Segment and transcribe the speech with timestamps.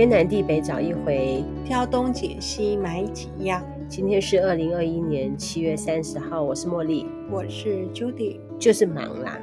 [0.00, 3.62] 天南地北找一回，挑东拣西买几样。
[3.86, 9.38] 今天是二零二一年七月三十号，我是茉莉，我是 Judy，就是忙啦，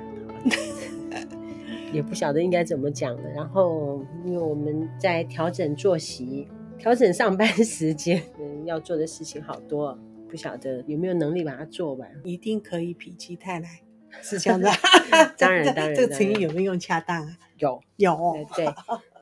[1.94, 3.30] 也不晓得应该怎么讲了。
[3.36, 6.48] 然后因为我们在调整作息，
[6.80, 9.96] 调整上班时间，嗯， 要做的事情好多，
[10.28, 12.10] 不晓得有没有能力把它做完。
[12.24, 13.70] 一定可以否极泰来，
[14.22, 14.70] 是这样的。
[15.38, 17.38] 当然， 当然，这个成语有没有用恰当啊？
[17.58, 18.16] 有，有，
[18.56, 18.66] 对。
[18.66, 18.74] 对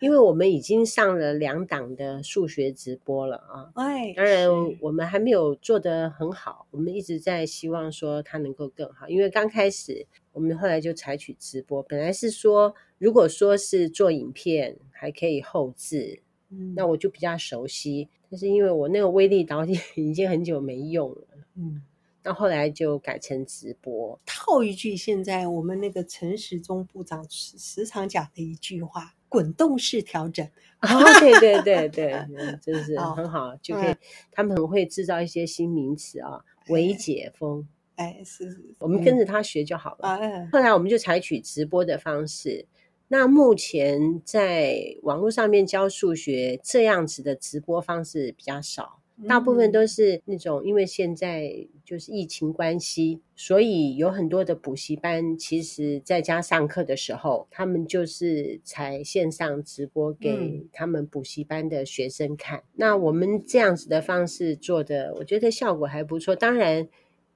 [0.02, 4.50] 因为我们已经上了两档的数学直播了啊，哎，当然
[4.82, 9.08] 我们还没有做得很好，我们一直在希望说它能够更好。
[9.08, 18.10] 因为刚开始我们后来就采取直播，本来是说如果说是做影片还可以后置，嗯，那我就比较熟悉。
[18.30, 21.82] 但是因为我那个威力导演已经很久没用了，嗯，
[22.26, 24.20] 那后来就改成直播。
[24.26, 29.14] 套一句现在我们那个陈时中部长时常讲的一句话。
[29.28, 30.46] 滚动式调整，
[30.80, 30.88] 哦，
[31.20, 32.26] 对对对对，
[32.62, 33.98] 真是很好，哦、就可以，嗯、
[34.32, 40.18] 他们很会制造一些新名词啊，维解封，哎，是是，我们跟着他学就好了。
[40.22, 42.66] 嗯、后来我们就采取直播的方式。
[43.10, 49.02] 那目前在网络上面教数学这样子的直播方式比较少。
[49.28, 62.60] 大部分都是那种，因为现在就是疫情关系，所以有很多的补习班，其实在家上课的时候，他们就是才线上直播给他们补习班的学生看。
[62.60, 62.64] 嗯。
[62.76, 66.36] 那我们这样子的方式做的，我觉得效果还不错。
[66.36, 66.88] 当然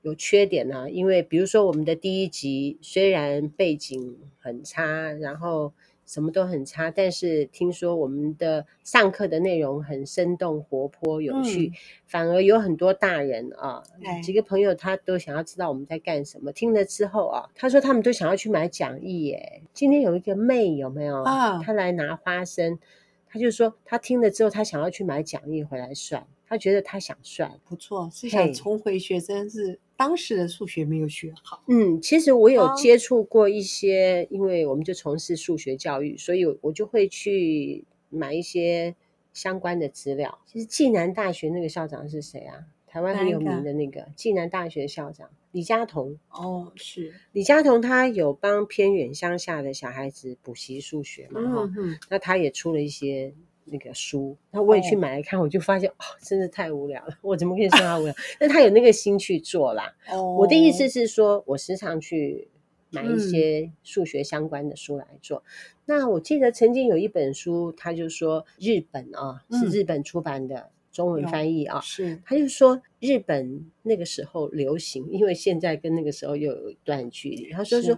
[0.01, 5.73] 有缺点呢，因为比如说我们的第一集虽然背景很差，然后。
[6.09, 11.73] 什么都很差，但是听说我们的上课的内容很生动、活泼、有趣，嗯、
[12.07, 16.51] 反而有很多大人啊，哎、几个朋友他都想要知道我们在干什么。
[16.51, 19.61] 听了之后啊，他说他们都想要去买讲义耶。
[19.71, 21.61] 今天有一个妹有没有啊？
[21.61, 22.79] 她来拿花生，
[23.27, 26.25] 她就说她听了之后，她想要去买讲义回来算。
[26.49, 29.79] 他觉得他想算，不错，是想重回学生是。
[29.95, 31.61] 当时的数学没有学好。
[31.67, 38.95] 嗯，其实我有接触过一些，哦、因为我们就从事数学教育，所以我就会去买一些
[39.33, 40.39] 相关的资料。
[40.45, 42.63] 其实暨南大学那个校长是谁啊？
[42.87, 46.17] 台湾很有名的那个暨南大学校长李嘉彤。
[46.29, 51.41] 哦，是李嘉彤，他有帮偏远乡下的小孩子补习数学嘛？
[51.43, 53.33] 嗯嗯，那他也出了一些。
[53.71, 57.17] 那个书，那我也去买来看，哦、我就发现哦，真的太无聊了。
[57.21, 58.13] 我怎么可以说他无聊？
[58.39, 59.95] 但他有那个心去做啦。
[60.11, 62.47] 哦，我的意思是说，我时常去
[62.89, 65.39] 买一些数学相关的书来做。
[65.39, 65.43] 嗯、
[65.85, 77.51] 那我记得曾经有一本书，他就说日本啊，是日本出版的、嗯、中文翻译啊，是他就说日本那个时候流行，因为现在跟那个时候又有一段距离。
[77.51, 77.97] 他说说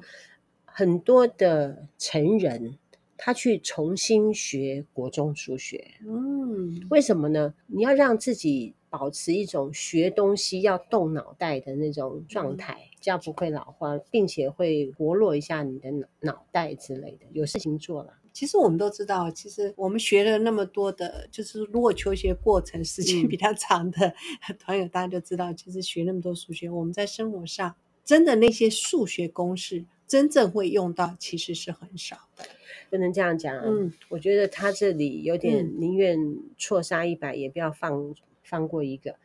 [0.66, 2.78] 很多的成人。
[3.24, 7.54] 他去重新学国中数学，嗯，为什么呢？
[7.68, 18.12] 你要让自己保持一种学东西要动脑袋的那种状态，嗯、这样不会老化，并且会活络一下你的脑脑袋之类的，有事情做了。
[18.34, 24.16] 其实我们都知道，其实我们学了那么多的，就是如果求学过程时间比较长的
[24.58, 29.86] 团友，大家就知道，其实学那么多数学，我们在生活上真的那些数学公式。
[30.08, 32.44] 真正会用到其实是很少的，
[32.91, 33.57] 不能这样讲。
[33.66, 36.19] 嗯，我觉得他这里有点宁愿
[36.59, 38.13] 错杀一百，也不要放
[38.44, 39.16] 放过一个。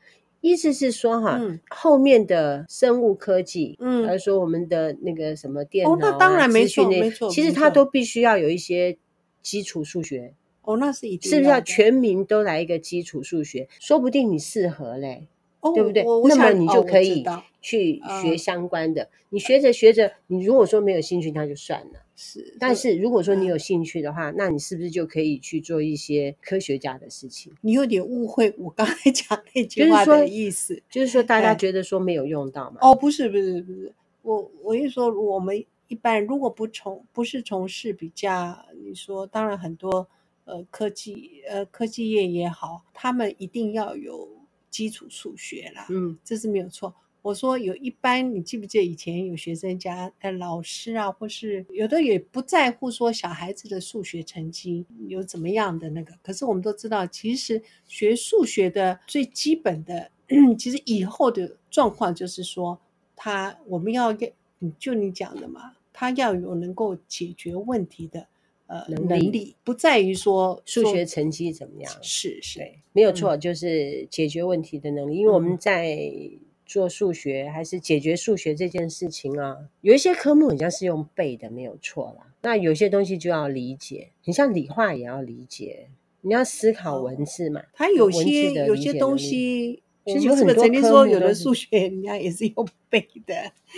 [0.40, 8.96] 意思是说哈，嗯、后面的生物科技，嗯，还是说我们的那个什么电脑、啊、哦，那当然没错，没错，其实它都必须要有一些
[9.42, 10.32] 基础数学。
[10.62, 13.68] 哦，那是一定，是不是要全民都来一个基础数学？
[13.80, 15.26] 说不定你适合嘞。
[15.74, 16.04] 对不对？
[16.28, 17.24] 那么你就可以
[17.60, 19.08] 去学相关的。
[19.30, 22.05] 你学着学着，你如果说没有兴趣，那就算了。
[22.16, 27.52] 是，但是如果说你有兴趣的话，那你是不是就可以去做一些科学家的事情？
[27.60, 32.78] 你有点误会我刚才 讲那句话的意思，就是说大家觉得说没有用到嘛？
[32.80, 33.92] 哦，不是，不是，不是。
[34.22, 40.08] 我我一说，我们一般如果不从不是从事比较，你说当然很多
[40.46, 44.28] 呃科技呃科技业也好，他们一定要有。
[44.68, 46.92] 基础数学啦，嗯，这是没有错。
[47.26, 56.14] 我说有一般，你记不记得以前有学生家的老师啊，或是有的也不在乎说小孩子的数学成绩有怎么样的那个。
[56.22, 60.08] 可是我们都知道，其实学数学的最基本的，
[60.56, 62.78] 其实以后的状况就是说，
[63.16, 64.28] 他我们要要，
[64.78, 68.28] 就你讲的嘛，他要有能够解决问题的。
[68.68, 75.14] 呃，能力不在于说数学成绩怎么样，是是，对，没有错，就是解决问题的能力。
[75.14, 75.96] 嗯、因为我们在
[76.66, 82.26] 做数学，还是解决数学这件事情啊，有一些科目好像是用背的，没有错啦。
[82.42, 85.88] 那有些东西就要理解，你像理化也要理解。
[86.22, 87.62] 你要思考文字嘛。
[87.72, 93.34] 它有些有些东西，其实有很多曾经说有的数学人家也是用背的。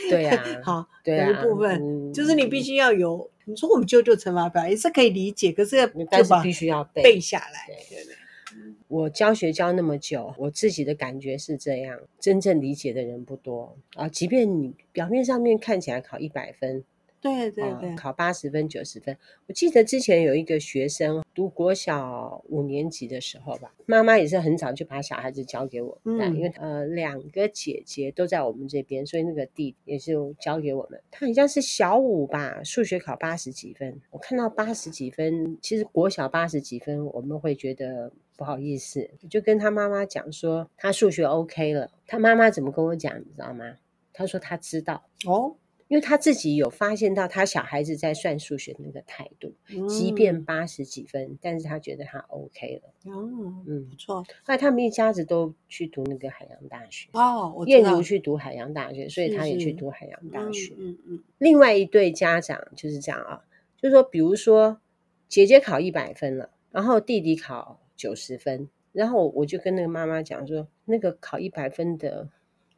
[0.08, 3.31] 对啊，好，对一部分就是你必须要有。
[3.44, 5.76] 你说我们就就乘法表也是可以理解，可是
[6.11, 7.67] 但是必须要背背下来。
[7.91, 8.14] 对对。
[8.88, 14.08] 我教学教那么久，我自己的感觉是这样：真正理解的人不多啊。
[14.08, 16.82] 即便你表面上面看起来考一百分，
[17.20, 19.16] 对对对，考八十分、九十分。
[19.46, 30.99] 我记得之前有一个学生读国小五年级的时候吧，妈妈也是很早就把小孩子交给我，嗯，因为呃两个姐姐都在我们这边，所以那个弟也是交给我们。
[31.10, 34.00] 他好像是小五吧，数学考八十几分。
[34.10, 38.12] 我看到八十几分，其实国小八十几分，我们会觉得。
[38.38, 41.90] 不好意思，就跟他妈妈讲说他数学 OK 了。
[42.06, 43.75] 他妈妈怎么跟我讲，你知道吗？
[44.12, 45.56] 他说他知道哦，
[45.88, 53.12] 因为他自己有发现到他小孩子在算数学那个态度，嗯、即便八十几分，但是他觉得他 OK 了。
[53.12, 53.29] 哦，
[53.67, 54.23] 嗯，不错。
[54.23, 60.75] 后来他们一家子都去读那个海洋大学哦，燕如去读海洋大学，所以他也去读海洋大学。
[60.79, 61.23] 嗯嗯，嗯。
[61.38, 63.44] 另外一对家长就是这样啊，
[63.76, 64.81] 就是说，比如说
[65.29, 67.81] 姐姐考一百分了，然后弟弟考。
[67.99, 72.27] 九十分，然后我就跟那个妈妈讲说，那个考一百分的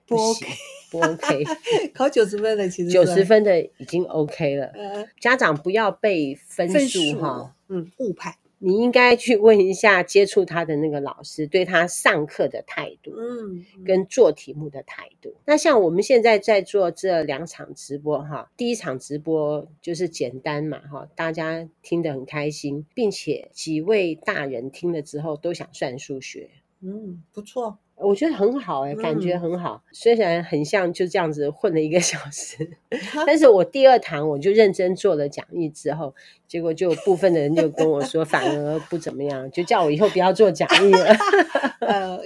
[0.06, 0.46] 不，不 OK，
[0.90, 1.44] 不 OK，
[1.94, 4.66] 考九十分的其实九十分的已经 OK 了。
[4.74, 8.34] 呃、家长不要被分数哈，嗯，误判。
[8.62, 15.34] 你应该去问一下接触他的那个老师对他上课的态度，嗯，跟做题目的态度。
[15.46, 26.50] 那像我们现在在做这两场直播哈，第一场直播就是简单嘛哈，大家听得很开心，并且几位大人听了之后都想算数学，
[26.82, 27.78] 嗯，不错。
[28.02, 29.82] 我觉得很好哎、欸，感觉很好。
[29.84, 32.70] 嗯、虽然很像就这样子混了一个 小时，
[33.26, 36.14] 但是我第二堂我就认真做了讲义之后，
[36.48, 41.16] 结果就部分的人就跟我说反而不怎么样，就叫我以后不要做讲义了。
[41.80, 42.18] 呃，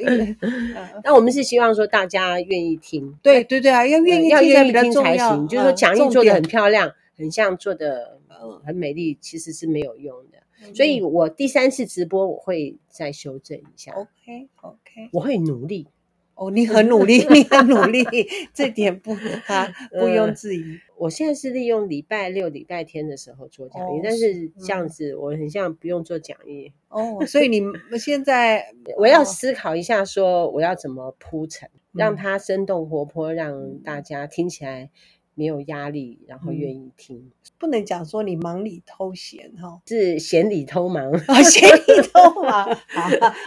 [1.03, 5.49] 那我们是希望说大家愿意听，对对对啊，要愿意要愿意听才行。
[5.49, 8.19] 就是说讲义做的很漂亮，很像做的
[8.65, 10.38] 很美丽，其实是没有用的。
[10.72, 13.93] 所以我第三次直播我会再修正一下。
[13.93, 15.88] OK OK，我会努力。
[16.37, 18.05] 哦，你很努力，你很努力，
[18.52, 19.12] 这点不
[19.46, 20.81] 啊毋庸置疑。
[20.96, 26.72] 我现在是利用礼拜六、礼拜天的时候做讲义，但是这样子我很像不用做讲义。
[26.88, 34.90] 哦，所以你们 现在我要思考一下，说我要怎么铺陈，让它生动活泼，让大家听起来。
[35.34, 42.64] 没有压力，然后愿意听，嗯、不能讲说你忙里偷闲哈，是闲里偷忙，哦，闲里偷忙，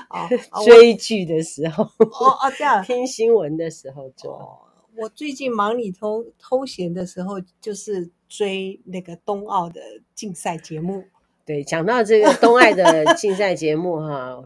[0.10, 0.30] 啊
[0.66, 4.34] 追剧的时候，哦哦这样，听新闻的时候做。
[4.34, 4.60] 哦、
[4.98, 9.81] 我最近忙里偷偷闲的时候，就是追那个冬奥的
[10.13, 11.06] 竞赛节目。
[11.45, 14.44] 对，讲到这个冬奥的竞赛节目哈，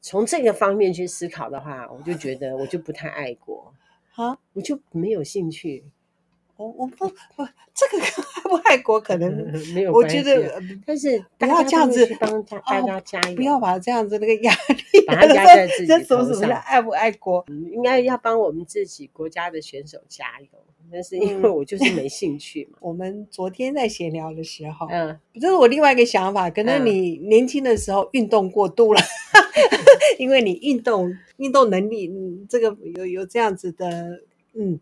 [0.00, 3.72] 从这个方面去思考的话，我就觉得我就不太爱国
[4.16, 5.84] 啊，我就没有兴趣。
[6.62, 7.44] 我我不不，
[7.74, 9.30] 这个跟爱不爱国可能
[9.74, 9.92] 没有。
[9.92, 15.98] 我觉得，但是不要这样子帮大家加油，不要把这样子那个压力 把它压在 自己头上。
[15.98, 17.44] 这什么什么爱不爱国？
[17.72, 20.58] 应该要帮我们自己国家的选手加油。
[20.90, 22.76] 但是因为我就是没兴趣嘛。
[22.80, 26.50] 我们昨天在闲聊的时候，嗯，这是我另外一个想法。
[26.50, 29.00] 可能你年轻的时候运动过度了，
[30.18, 34.22] 因为你运动运动能力，嗯，这个有有这样子的，
[34.54, 34.78] 嗯。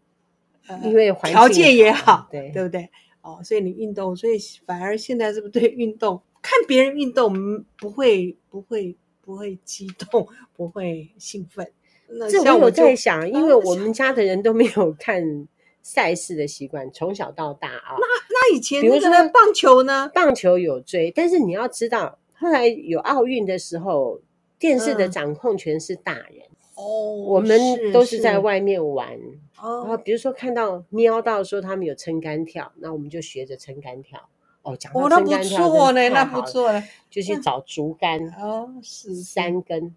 [0.83, 2.89] 因为条件也好，对对不对？
[3.23, 11.71] 哦，所以你运动，所以反而现在是不是对运动看别人运动不会不会不会激动，不会兴奋？
[12.09, 15.47] 那这我有在想，因为我们家的人都没有看
[15.83, 17.95] 赛事的习惯，从小到大啊。
[17.99, 20.11] 那那以前比如说棒球呢？
[20.15, 24.21] 棒球有追，但是你要知道，后来有奥运的时候，
[24.59, 26.50] 电视的掌控权是大人。
[26.81, 29.19] 哦，我们都是在外面玩。
[29.63, 34.29] 然后比如说看到瞄到说他们有撑杆跳，那我们就学着撑杆跳。
[34.63, 39.95] 哦，讲到撑杆跳，哦，那不错呢，那不错呢，就去找竹竿，哦，是三根，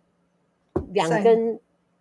[0.89, 1.59] 两根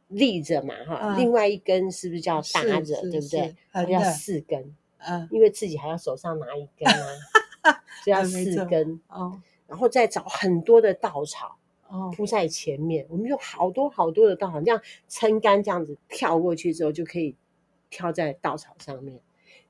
[0.08, 3.54] 立着嘛，哈，另外一根是不是叫搭着，对不对？
[3.88, 6.88] 要四根，嗯，因为自己还要手上拿一根
[7.62, 11.56] 啊， 就要四根哦，然后再找很多的稻草。
[12.14, 17.34] 铺在前面，我们有好多好多的稻草，这样撑杆这样子跳过去之后，就可以
[17.90, 19.20] 跳在稻草上面，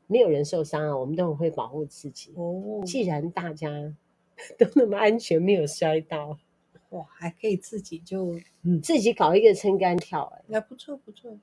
[0.07, 0.97] 没有人受伤啊。
[0.97, 2.33] 我们都很会保护自己。
[2.37, 3.69] 哦，既然大家
[4.59, 6.38] 都那么安全，没有摔倒，
[6.91, 11.38] 哇，还可以自己就嗯自己搞一个撑杆跳，哎，那不错不错。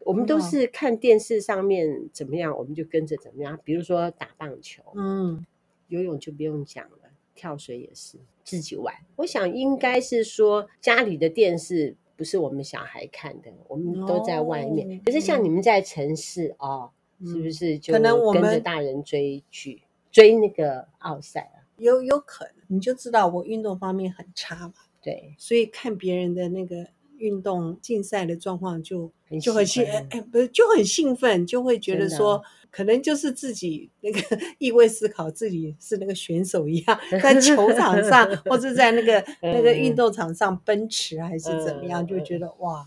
[0.00, 3.58] 我们都是看电视上面怎么样，我们就跟着怎么样。
[3.64, 5.44] 比如说打棒球，嗯，
[5.88, 6.99] 游泳就不用讲了。
[7.34, 8.94] 跳水也是自己玩。
[9.16, 14.98] 我想应该是说家里的电视不是我们小孩看的，我们都在外面。
[14.98, 16.90] 哦、可是像你们在城市、嗯、哦，
[17.24, 18.02] 是不是就跟
[18.42, 21.64] 着大人追剧、追那个奥赛啊？
[21.78, 24.74] 有有可能，你就知道我运动方面很差嘛。
[25.00, 29.10] 对，所以看别人的那个运动竞赛的状况就
[29.40, 34.20] 就很兴，哎，不是就很兴奋，就会觉得说，可能就是自己那个
[34.58, 42.86] 意味思考，自己是那个选手一样，在球场上 或者在那个那个运动场上奔驰还是怎么样，就觉得哇，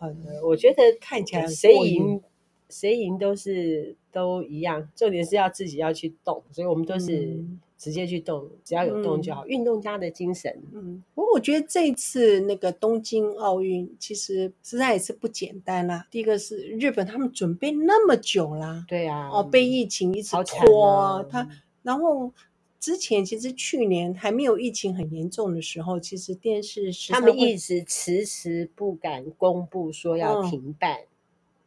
[0.00, 2.22] 嗯，我觉得看起来谁赢
[2.68, 7.44] 谁赢都是都一样，重点是要自己要去动，所以我们都是。
[7.84, 9.44] 直接去动，只要有动就好。
[9.44, 10.50] 嗯、运动家的精神。
[10.72, 16.08] 嗯，不过我觉得这次那个东京奥运其实实在也是不简单啦。
[16.10, 21.46] 第一个是日本，他们准备那么久啦，对啊，哦，被疫情一直拖，啊、他
[21.82, 22.32] 然后
[22.80, 30.98] 之前其实去年还没有疫情很严重的时候，其实电视是他们一直迟迟不敢公布说要停办。
[31.00, 31.06] 嗯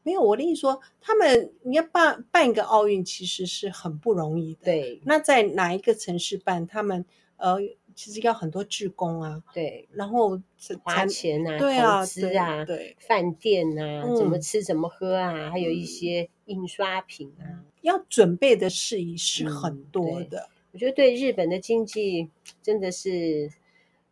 [0.07, 4.61] 没有，我跟你说，他们你要办办一个奥运，其实是很不容易的。
[4.63, 6.65] 对，那在哪一个城市办？
[6.65, 7.03] 他们
[7.35, 7.57] 呃，
[7.93, 9.43] 其实要很多志工啊。
[9.53, 10.41] 对，然后
[10.81, 20.47] 花钱啊，对啊，投资啊，对，饭店啊，怎么吃怎么喝啊，还有一些印刷品啊，要准备的事宜是很多的。
[20.71, 22.29] 我觉得对日本的经济
[22.61, 23.51] 真的是，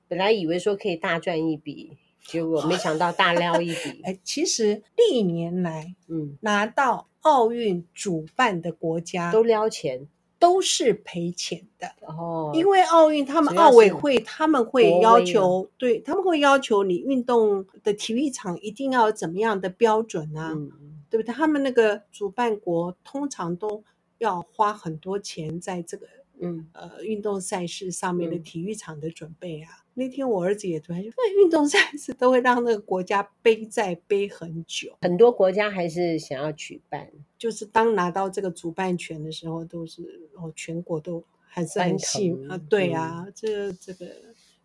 [0.09, 1.95] 本来以为说可以大赚一笔。
[2.25, 4.01] 结果没想到大撩一笔。
[4.03, 11.93] 哎，其实历年来，嗯，拿到奥运主办的国家都撩钱，都是赔钱的。
[12.01, 20.51] 哦，因为奥运他们奥委会他们会要求，对，他们会要求你运动的体育场一定要怎么样的标准啊？
[20.55, 20.71] 嗯，
[21.09, 21.33] 对不对？
[21.33, 23.83] 他们那个主办国通常都
[24.17, 26.07] 要花很多钱在这个。
[26.37, 44.05] 嗯，呃，运动赛事上面的体育场的准备啊，嗯、那天我儿子也突然说，那运动赛事都会让那个国家背债背很久，很多国家还是想要举办，就是当拿到这个主办权的时候，都是哦，全国都还是很幸啊，对啊，嗯、这这个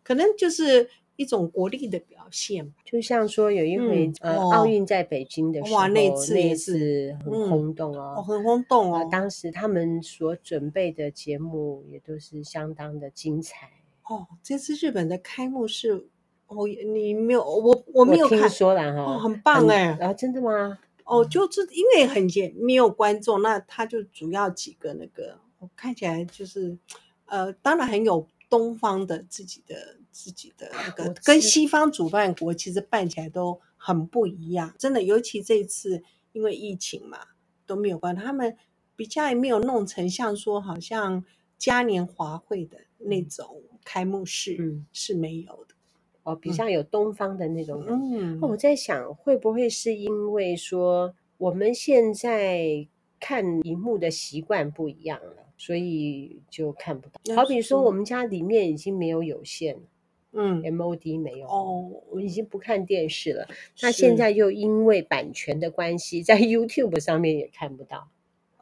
[0.02, 0.90] 可能就是。
[1.16, 9.06] 一种国力的表现，就像说有一回、嗯、呃奥运在北京的时候，哇，那次也是很轰动哦，嗯、很轰动哦。
[9.12, 13.68] 当时他们所准备的节目也都是相当的精彩
[14.14, 14.26] 哦。
[14.42, 16.08] 这次日本的开幕式，
[16.46, 20.78] 哦，你没有我我没有看听说了哈、哦，很棒哎，啊，真的吗？
[21.04, 26.76] 哦，就是因为很简，没有观众，那他就主要几个那个，我看起来就是
[27.26, 29.96] 呃，当然很有东方的自己的。
[30.12, 36.02] 自己的那个跟西方主办国其实办起来都很不一样，真的，尤其这一次
[36.32, 37.18] 因为疫情嘛
[37.64, 38.56] 都没有关，他们
[38.96, 41.24] 比较也没有弄成像说好像
[41.56, 45.75] 嘉年华会的那种开幕式，嗯，是没有的
[46.22, 47.84] 哦，比较有东方的那种。
[47.87, 52.87] 嗯，我在想会不会是因为说我们现在
[53.18, 57.34] 看荧幕的习惯不一样了，所以就看不到。
[57.34, 59.82] 好比说我们家里面已经没有有线了。
[60.32, 63.49] 嗯，MOD 没有哦，我已经不看电视了。
[63.82, 68.08] 那现在又因为版权的关系，在 YouTube 上面也看不到。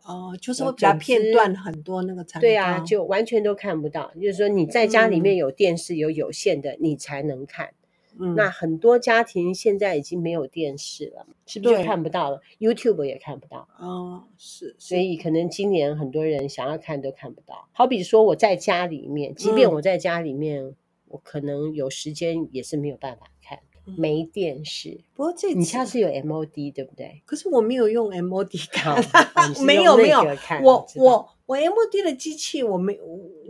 [0.09, 4.11] 哦，就是会比较片段很多那个才对啊，就完全都看不到。
[4.15, 7.75] 就是说你在家里面有电视有有线的，你才能看。
[8.19, 13.69] 嗯，那很多家庭现在已经没有电视了，是不是就看不到了？YouTube 也看不到。
[13.79, 17.69] 哦，是，所以可能今年很多人想要看都看不到。
[17.73, 20.75] 好比说我在家里面，即便我在家里面。
[21.11, 23.63] 我可能有时间也是没有办法看，嗯、
[23.97, 25.01] 没电视。
[25.15, 27.23] 不过这你下次有 MOD 对不对？
[27.25, 29.03] 可是我没有用 MOD 看，
[29.65, 30.21] 没有没有。
[30.63, 32.99] 我我我 MOD 的机器我没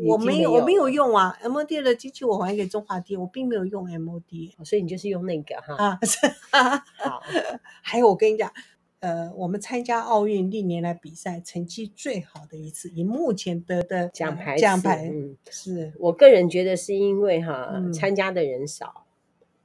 [0.07, 5.99] 我没有我没有用啊，MOD 的机器我还给中华电，我并没有用 MOD，所以你就是用那个哈啊。
[6.99, 7.23] 好，
[7.83, 8.53] 还有我跟你讲。
[9.01, 19.07] 呃，我们参加奥运历年来比赛成绩最好的一次，以目前得的奖牌奖牌，嗯，是我个人觉得是因为哈、嗯、参加的人少，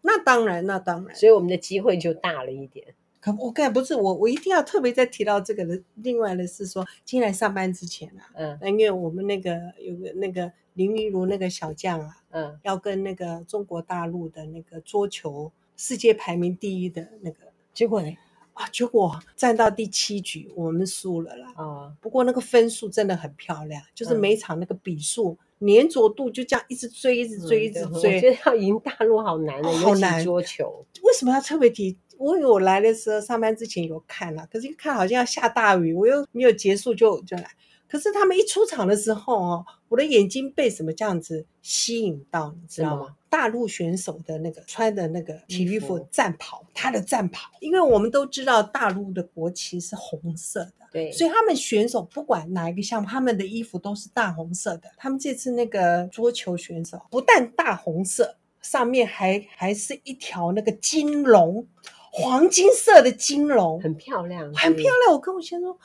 [0.04, 2.94] 那当然，那当然，所以我们的机会就大了一点。
[3.20, 5.82] 可我刚才不是我，我一定要特别再提到这个的。
[5.96, 17.38] 另外的是说，今天来上班之前啊，嗯，因为我们那个有个那个林云如那个小将啊，嗯，要跟那个中国大陆的那个桌球世界排名第一的那个，
[17.74, 18.16] 结果呢？
[18.54, 18.68] 啊！
[18.72, 21.54] 结果站到第七局，我们输了啦。
[21.56, 28.16] 啊，不过那个分数真的很漂亮，就是每场那个比数粘着度就这样一直追，一直追，一直追。
[28.16, 30.24] 我觉得要赢大陆好难的，好难。
[30.24, 37.48] 桌球为什么要特别提我我来的时候上班之前有看了，可是一看好像要下大雨，我又没有结束就就来。
[37.88, 43.16] 可是他们一出场的时候哦，我的眼睛被什么这样子吸引到，你知道吗？
[43.34, 54.92] 大陆选手的那个穿的那个体育服战袍，他的战袍，因为我们都知道大陆的国旗是红色的，对，所以他们选手不管哪一个项目，他们的衣服都是大红色的。
[54.98, 61.68] 他们这次那个桌球选手不但大红色，上面还还是一条那个金龙，
[62.12, 65.12] 黄金色的金龙，很漂亮，很漂亮。
[65.12, 65.80] 我跟我先生说，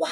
[0.00, 0.10] 哇。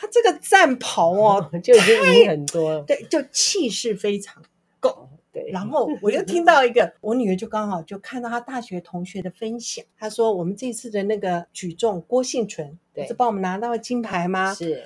[0.00, 4.40] 他这个战袍哦， 就已经赢很多了，对，就气势非常
[4.78, 5.10] 够。
[5.42, 14.52] 对，然后我就听到一个，我女儿就刚好就看到她大学同学的分享，她说我们这次的那个举重，郭幸存不是帮我们拿到了金牌吗？
[14.54, 14.82] 是，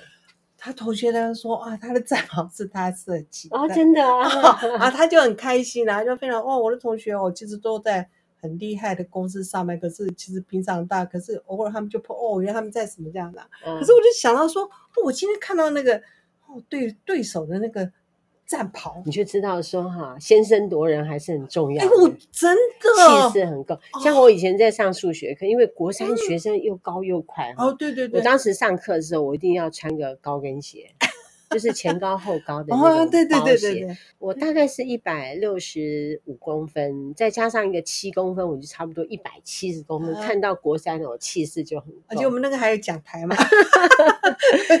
[0.57, 4.27] 她同学呢说啊，他的战袍是他设计哦，真的啊，
[4.79, 8.09] 啊，他就很开心啊，就非常哦，我的同学哦，其实都在。
[8.43, 13.79] 很厉害的公司上面，可是其实平常大，可是偶尔他们就破哦，原来他们在什么这样的、啊嗯。
[13.79, 14.69] 可是我就想到说，哦、
[15.05, 15.95] 我今天看到那个
[16.47, 17.89] 哦对对手的那个
[18.53, 21.89] 战袍，你就知道说哈，先声夺人还是很重要的。
[21.89, 23.75] 哎，我真的气势很够。
[24.03, 30.91] 像我以前在上数学课，因为国三学生又高又快哦，对对对，我当时上课的时候，我一定要穿个高跟鞋。
[31.53, 40.13] 就是前高后高的那种包鞋，对对对对对，我大概是一百六十五公分，再加上一个七公分，我就差不多一百七十公分。
[40.15, 43.35] 看到国三那种气势就很， 而且我们那个还有讲台嘛，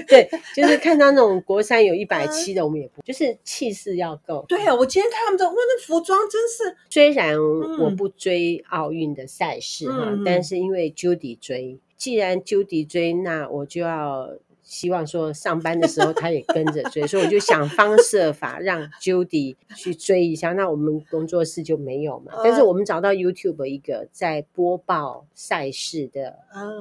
[0.07, 4.43] 对，就是看到那种国三有一百七的，我们也不，就是气势要够。
[4.47, 6.77] 对啊，我今天看他们的，哇，那服装真是。
[6.89, 7.37] 虽然
[7.79, 14.29] 我不追奥运的赛事哈，但是因为 Judy 追，既然 Judy 追，那我就要。
[14.63, 20.53] 希望说上班的时候他也跟着追，所以我就想方设法让 Judy 去追一下。
[20.53, 26.39] 那我们工作室就没有嘛，但是我们找到 YouTube 一个在播报赛事的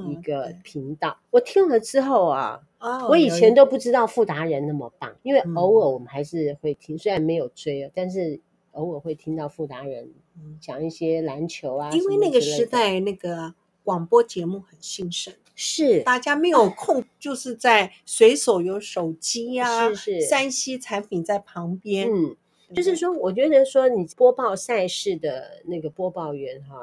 [0.09, 1.19] 一个频道。
[1.31, 2.61] 我听了之后啊，
[3.09, 8.41] 我以前都不知道富达人那么棒，因为偶尔我们还是会听，虽然没有追，但是
[8.71, 10.09] 偶尔会听到富达人
[10.61, 11.91] 讲一些篮球啊。
[11.91, 15.35] 因为那个时代那个广播节目很兴盛。
[15.55, 22.09] 是，大家没有空，就是在随手有手机呀、啊，是是，山西产品在旁边。
[22.11, 22.37] 嗯，
[22.75, 26.77] 就是说，我觉得说你播报赛事的那个播报员哈，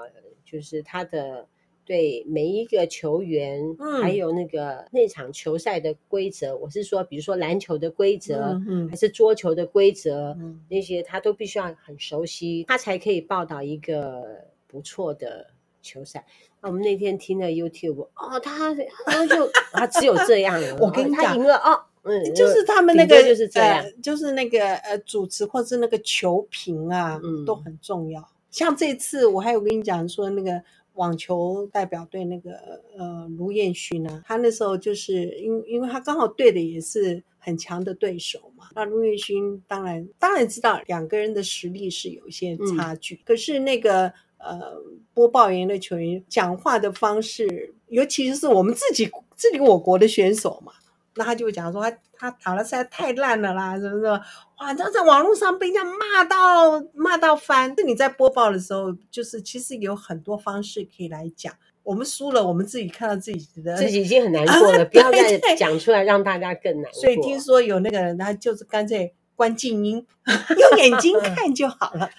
[0.45, 1.47] 就是他的
[1.83, 15.47] 对每一个球员，嗯、还有那个那场球赛的规则，我是说，比如说篮球的规则，嗯嗯，还是桌球的规则，嗯，那些他都必须要很熟悉，他才可以报道一个不错的
[15.81, 16.25] 球赛。
[16.61, 20.75] 那我们那天听了 YouTube，哦，他他就他只有这样了。
[20.77, 28.27] 我跟你讲，他赢了哦，嗯，就是他们那个就是这样，呃、就是那个呃主持或是那个球评啊，嗯，都很重要。
[28.51, 30.61] 像这次我还有跟你讲说，那个
[30.95, 32.51] 网球代表队那个
[32.97, 38.65] 呃卢彦勋呢，他那时候就是因因为他刚好对的也是很强的对手嘛。
[38.75, 44.11] 那卢彦勋当然当然知道两个人的实力是有一些差距，嗯，可是那个。
[44.39, 44.81] 呃，
[45.13, 50.71] 播报员的球员讲话的方式，尤其是我们自己自己我国的选手嘛，
[51.15, 54.21] 那他就会讲说他他打的实在太烂了啦，什么什么，
[54.59, 57.73] 哇，他在网络上被人家骂到骂到翻。
[57.75, 61.53] 那你在播报的时候，就是其实有很多方式可以来讲。
[61.83, 67.01] 我们输了，我们自己看到自己的自己已经很难过了，啊、 不要再讲出来让大家更难过。
[67.01, 69.13] 所以听说有那个人，他就是干脆。
[69.39, 72.09] 关静音， 用眼睛看就好了。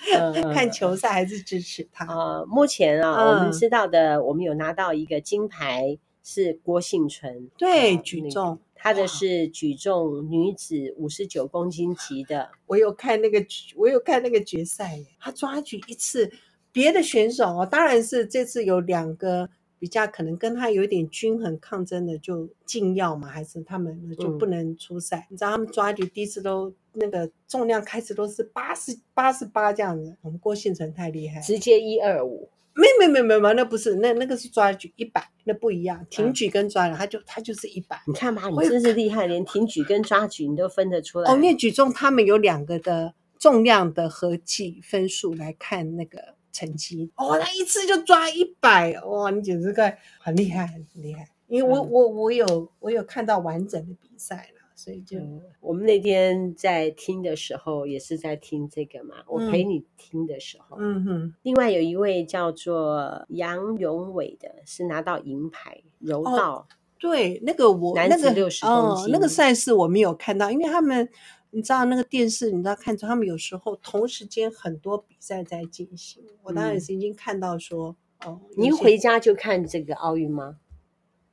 [0.55, 2.07] 看球赛还是支持他。
[2.07, 7.51] 呃，目前啊，我们知道的，我们有拿到一个金牌，是郭幸存。
[7.59, 12.49] 对，举重，他的是举重女子五十九公斤级的。
[12.65, 13.45] 我有看那个，
[13.77, 16.33] 我有看那个决赛，他抓举一次，
[16.73, 19.51] 别的选手哦，当然是这次有两个。
[19.81, 25.21] 比较可能跟他有点均衡抗争的就禁药嘛，还是他们就不能出赛？
[25.21, 30.17] 嗯、你知道他们抓举第一次都那个重量开始都是八十八十八这样子。
[30.23, 36.07] 我们郭信成太厉害，直接一二五，没没没没没，那不是那那个是抓举一百，那不一样。
[36.11, 38.01] 挺举跟抓举，他就他就是一百。
[38.07, 41.33] 你看嘛，你真是厉害，连挺举跟抓举你都分得出来。
[41.33, 46.35] 哦，那举重他们有两个的重量的合计分数来看那个。
[46.53, 49.31] 成绩哦，他一次就抓一百哇！
[49.31, 51.25] 你简直个很厉害，很厉害。
[51.47, 59.17] 因为我、嗯、我我有我有看到完整的比赛了，所以就、嗯、我们那天在听的时候也是在听这个嘛。
[59.27, 61.35] 我陪你听的时候，嗯哼。
[61.43, 66.67] 另外有一位叫做杨永伟的，是拿到银牌柔道、哦。
[66.99, 71.09] 对，那个我男子六十公斤、那个哦，那个赛事我没有看到，因为他们。
[71.53, 76.23] 你知道那个电视，你知道看出他们有时候同时间很多比赛在进行。
[76.45, 80.59] 我当然是已经看到说哦，你一回家就看这个奥运吗？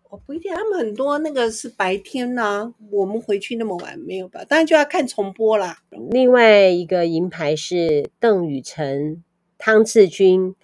[0.09, 4.45] 哦，不一定，他们很多那个是白天呢、啊，我们回去那么晚没有吧？
[4.45, 5.83] 当然就要看重播啦。
[6.11, 9.21] 另外一个银牌是邓雨辰、
[9.57, 10.55] 汤志军、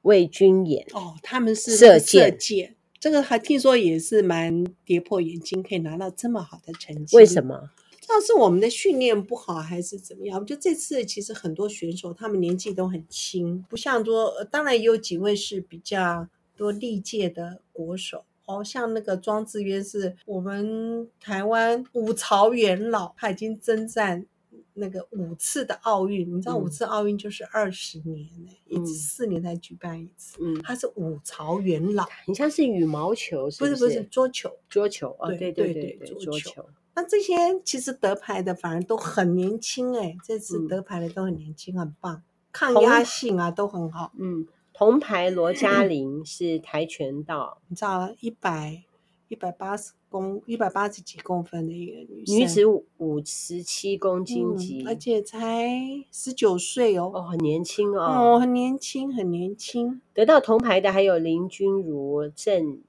[0.00, 0.86] 魏军演。
[0.94, 7.14] 哦，他们是射箭，射箭，这个还听说也是蛮跌破眼镜，可以拿到这么好的成绩。
[7.14, 7.70] 为什么？
[7.90, 10.40] 不知道是我们的训练不好还是怎么样？
[10.40, 18.24] 我觉得这次其实很多选手他们年纪都很轻，不像说，当然也有几位是比较多历届的国手。
[18.58, 24.26] 哦，像那个庄智渊是我们台湾五朝元老，他已经征战
[24.74, 26.28] 那个五次的奥运。
[26.34, 30.36] 你知道五次奥运就是二十年呢，嗯、一四年才举办一次。
[30.40, 32.06] 嗯，他是五朝元老。
[32.26, 33.72] 你像是羽毛球是不是？
[33.72, 36.64] 不是不是桌球，桌球哦，对对对对，对，桌球。
[36.94, 37.34] 那这些
[37.64, 44.12] 其实得牌的反而都很年轻哎，这次得牌的都很年轻，很棒，抗压性啊都很好。
[44.18, 44.46] 嗯。
[44.82, 48.82] 铜牌罗嘉玲是跆拳道，你知道一百
[49.28, 52.64] 一百八十公一百八十几公分的一个女生，女子
[52.96, 55.68] 五十七公斤级，嗯，而且才
[56.10, 60.00] 十九岁哦，哦，很年轻哦，哦，很年轻，很年轻。
[60.12, 62.80] 得到铜牌的还有林君如、郑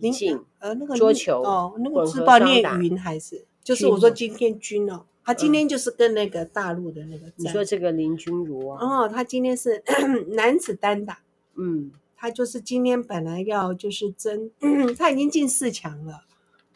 [0.00, 9.80] 怡静，呃，那个桌球哦，那个自报念云还是，就是我说今天君哦，他今天就是跟那个大陆的那个，你说这个林君如啊，哦，他今天是
[10.34, 11.20] 男子单打。
[11.56, 16.24] 嗯，他就是今天本来要就是争，嗯、 他已经进四强了。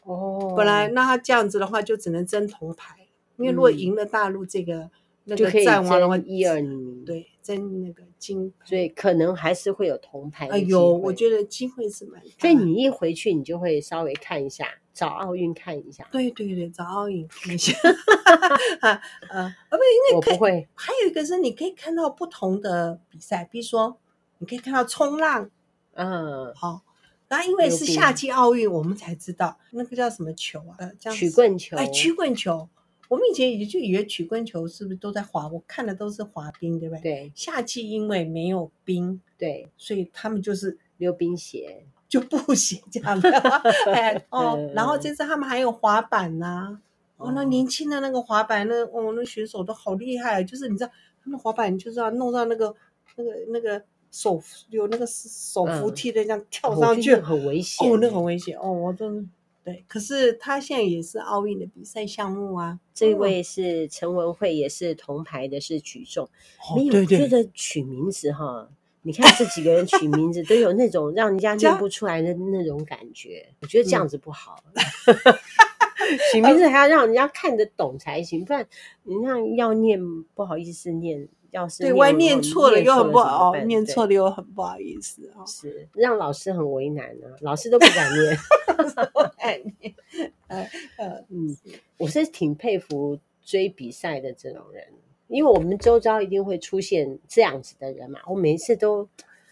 [0.05, 4.91] 哦，本来那他这样子的话就只能争铜牌，因为如果赢了大陆这个、嗯、
[5.25, 10.49] 那个战王的话，一二名对，争那个金，所以可能还是会有铜牌。
[10.49, 12.29] 哎呦，我觉得机会是蛮大。
[12.39, 16.09] 所以你一回去，你就会稍微看一下，找奥运看一下。
[16.11, 17.73] 对对对，找奥运看一下。
[18.81, 18.91] 啊
[19.29, 20.67] 啊，不，因为我不会。
[20.75, 24.00] 还有一个是你可以看到不同的比赛，比如说。
[24.41, 25.51] 你可以看到冲浪，
[25.93, 26.81] 嗯，好，
[27.29, 30.77] 那因为是夏季奥运，我们才知道那个叫什么球啊？
[30.79, 31.77] 呃，这样曲棍球。
[31.77, 32.67] 哎，曲棍球，
[33.09, 35.47] 我们以前也就以为曲棍球是不是都在滑？
[35.49, 37.03] 我看的都是滑冰，对不对？
[37.03, 37.33] 对。
[37.35, 43.31] 夏季因为没有冰，对，所以他们就是溜冰鞋， 就布鞋这样的。
[43.93, 46.81] 哎， 哦，然后这次他们还有滑板呐，
[47.19, 50.91] 哦，那年轻的那个滑板，那哦，那选手都好厉害，就是你知道，
[51.23, 52.75] 他们滑板就是要弄到那个
[53.17, 53.85] 那个那个。
[54.11, 59.31] 手有那个手扶梯的，这样跳上去、嗯、很危险哦，那很危险哦，我真
[59.65, 59.85] 对。
[59.87, 62.79] 可是他现在也是奥运的比赛项目啊。
[62.95, 66.25] 这位是陈文慧，也是铜牌的，是举重。
[66.27, 68.69] 哦、没有对对觉得取名字哈？
[69.03, 74.63] 你看这几个人取名字都有那种让人家 念不出来的那种感觉，我觉得这样子不好。
[74.75, 74.77] 嗯、
[76.33, 78.67] 取名字还要让人家看得懂才行，不然
[79.05, 80.01] 你那要念
[80.35, 81.29] 不好意思念。
[81.53, 88.37] 要是对，万一念错了又很不好，念错了又很不好意思啊，是让老师很为难啊，老师都不敢念，
[89.13, 89.93] 不敢念。
[90.47, 91.57] 呃呃嗯，
[91.99, 94.85] 我是挺佩服追比赛的这种人，
[95.27, 99.09] 因为我们周遭一定会出现这样子的人嘛，我每一次都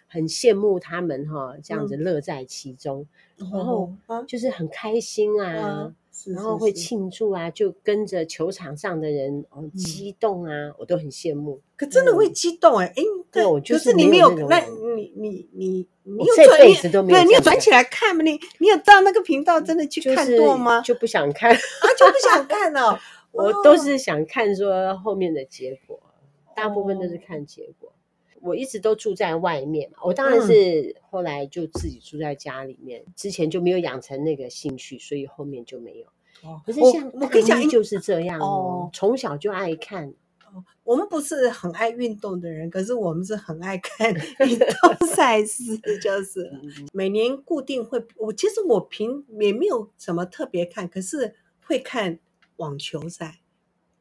[0.07, 3.05] 很羡慕他们哈，这样子乐在其中，
[3.39, 3.93] 然后
[4.29, 5.93] 就是很开心啊。
[6.27, 11.61] 然后会庆祝啊，就跟着球场上的人哦激动啊，我都很羡慕。
[11.77, 14.59] 可真的会激动哎哎，对，我就是你没有那，
[14.97, 18.23] 你你你你这辈子都没有，对，你有转起来看吗？
[18.23, 20.81] 你你有到那个频道真的去看过吗？
[20.83, 21.59] 就不想看啊，
[21.99, 22.99] 就不想看了。
[23.31, 26.01] 我都是想看说后面的结果，
[26.57, 27.93] 大部分都是看结果。
[28.43, 36.07] 我一直都住在外面嘛，我当然是后来就自己住在家里面，嗯、之前就没有养成那个兴趣，所以后面就没有。
[36.43, 40.09] 哦，可是像我跟你讲就是这样哦，从小就爱看。
[40.53, 46.51] 哦，我们不是很爱运动的人，可是我们是很爱看运动 赛事，就是
[46.93, 48.03] 每年固定会。
[48.17, 51.35] 我其实我平也没有什么特别看，可是
[51.67, 52.19] 会看
[52.57, 53.41] 网球赛。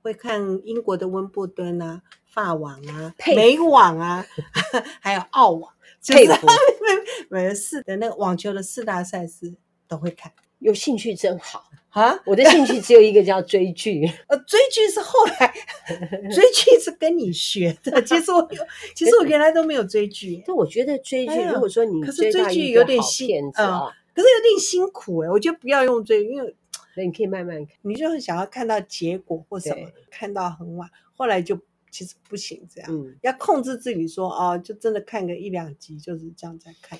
[0.03, 2.01] 会看英国的温布顿啊、
[2.37, 4.23] 法网啊、美网啊，
[5.01, 6.23] 还有澳网，就是
[7.29, 9.51] 每四的那个网球的四大赛事
[9.87, 10.31] 都会看。
[10.59, 12.19] 有兴趣真好啊！
[12.27, 14.07] 我的兴趣只有一个，叫追剧。
[14.29, 15.51] 呃，追剧是后来
[16.31, 17.99] 追剧是跟你学的。
[18.03, 18.63] 其实我有
[18.95, 20.43] 其实我原来都没有追剧。
[20.45, 25.29] 但我觉得追剧，如果说你可是追剧有点辛苦啊，可是有点辛苦哎。
[25.29, 26.55] 我觉得不要用追，因为。
[26.93, 31.59] 所以你可以慢慢看，你就很想要看到结果或什么，看到很晚，后来就
[31.97, 36.99] 其实不行，这样，嗯、要控制自己说哦，就真的看个一两集，就是这样在看。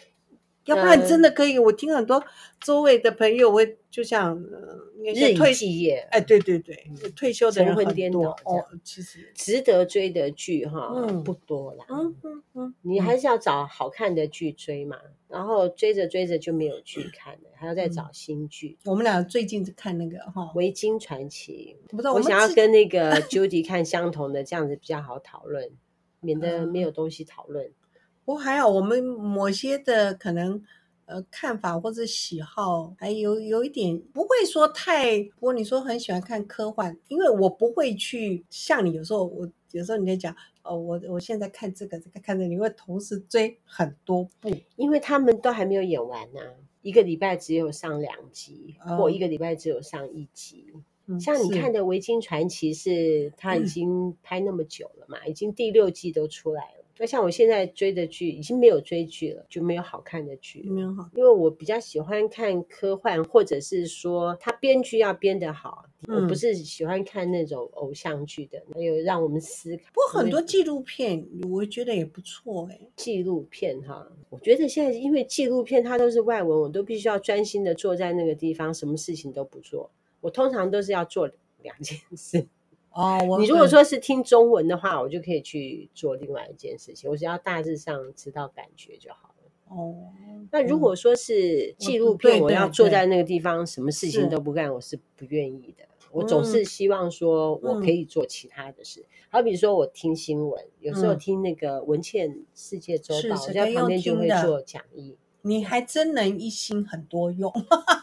[0.67, 1.58] 要不然真的可以。
[1.58, 2.23] 我听很多
[2.62, 4.80] 周围的朋友会就像呃，
[5.13, 6.08] 日以继夜。
[6.12, 6.75] 哎，对对对，
[7.15, 8.65] 退休的人神魂颠倒哦。
[8.84, 10.93] 其实值得追的剧哈，
[11.25, 11.86] 不多啦。
[11.89, 14.97] 嗯嗯嗯，你还是要找好看的剧追嘛。
[15.30, 18.77] 然后追着追着就没有剧看了，还要再找新剧。
[18.86, 21.75] 我们俩最近在看那个哈《维京传奇》，
[22.13, 25.69] 我想要跟那个 Judy 看相同的，这样子比较好讨论，
[26.21, 27.69] 免得没有东西讨论。
[28.27, 30.61] 不过还好，我们某些的可能
[31.05, 35.23] 呃看法或者喜好还有有一点不会说太。
[35.23, 50.73] 不过你说很喜欢看科幻，因为我不会去像你有时候我有时候你在讲哦，我我现在看这个这个看这个，你会同时追很多部，因为他们都还没有演完呢、啊，一个礼拜只有上两集，哦、或一个礼拜只有上一集。
[51.05, 56.76] 嗯、像你看的《维京传奇》是，它已经拍那么久了嘛，嗯、已经第六季都出来了。
[56.99, 60.63] 那像我现在追的剧已经没有追剧了，就没有好看的剧。
[60.69, 65.86] 没有好，因为我比较喜欢看科幻，或者是说他编剧要编得好。
[66.07, 69.83] 嗯、我不是喜欢看那种偶像剧的，还有让我们思考。
[69.93, 72.79] 不过很多纪录片，我觉得也不错哎。
[72.95, 79.89] 纪录片哈，我觉得现在因为纪录片它都是外文，我都必须要专心的坐在那个地方，什么事情都不做。
[80.21, 81.29] 我通常都是要做
[81.63, 82.47] 两件事。
[82.97, 87.07] 哦，我你如果说是听中文的话，我就可以去做另外一件事情。
[87.07, 89.51] 我只要大致上知道感觉就好了。
[89.69, 89.93] 哦，
[90.51, 95.86] 那如果说是纪录片，我要坐在那个地方，什么事情都不干，我是不愿意的。
[96.12, 99.05] 我总是希望说我可以做其他的事。
[99.29, 105.15] 好比说我听新闻，有时候听那个文茜世界周报，我在旁边就会做讲义。
[105.43, 107.53] 你还真能一心很多用。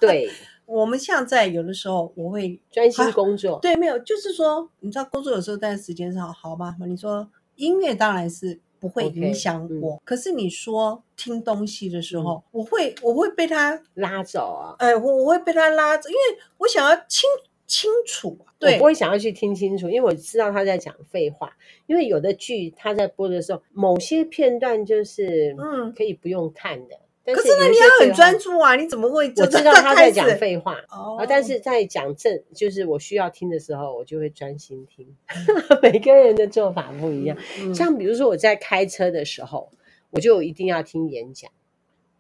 [0.00, 0.30] 对。
[0.66, 6.76] 我们现在有的时候我会专心工作，对，没有，就是说，你知道工作有时候在时间上好吗？
[6.86, 16.20] 你说音乐当然是不会影响我，可是你说听东西的时候，我会我会被他拉走啊，哎，我我会被他拉走，因为
[16.58, 17.28] 我想要清
[17.66, 21.56] 清楚，对，我不会想要去听清楚，因为我知道他在讲废话。
[21.86, 26.98] 因为有的剧他在播的时候，某些片段就是嗯可以不用看的。
[27.32, 28.76] 可是呢，你要很专注啊！
[28.76, 29.32] 你怎么会？
[29.36, 35.16] 我知道他在讲废话，哦，但是在讲正，就是我需要听的时候，我就会专心听。
[35.80, 37.34] 每个人的做法不一样，
[37.74, 39.70] 像比如说我在开车的时候，
[40.10, 41.50] 我就一定要听演讲。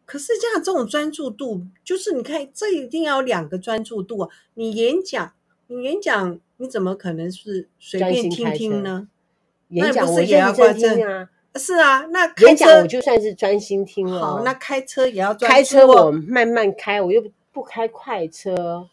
[0.06, 4.30] 可是这样这种专注度，就是你看，这一定要两个专注度啊！
[4.54, 5.34] 你演讲，
[5.66, 9.08] 你演讲，你怎么可能是随便听听呢？
[9.68, 11.28] 演讲我也要专心啊。
[11.56, 14.20] 是啊，那开车我就算是专心听了。
[14.20, 15.48] 好，那开车也要专心。
[15.48, 18.88] 开车我慢慢开，我又不开快车，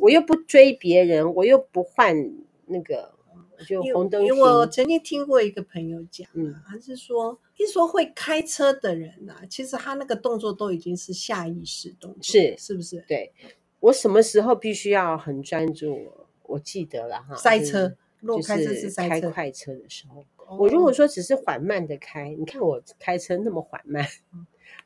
[0.00, 2.16] 我又不追别人，我又不换
[2.66, 3.14] 那个，
[3.68, 4.24] 就红灯。
[4.24, 13.04] 因为我曾经听过一个朋友讲，嗯，他是说，一说会开车的人呐，其实他那个动作都已经是下意识动作，是是不是？
[13.06, 13.32] 对，
[13.78, 15.96] 我什么时候必须要很专注？
[16.42, 20.24] 我记得了哈，塞车，就是开快车的时候。
[20.58, 24.06] 我如果说只是缓慢的开，你看我开车那么缓慢，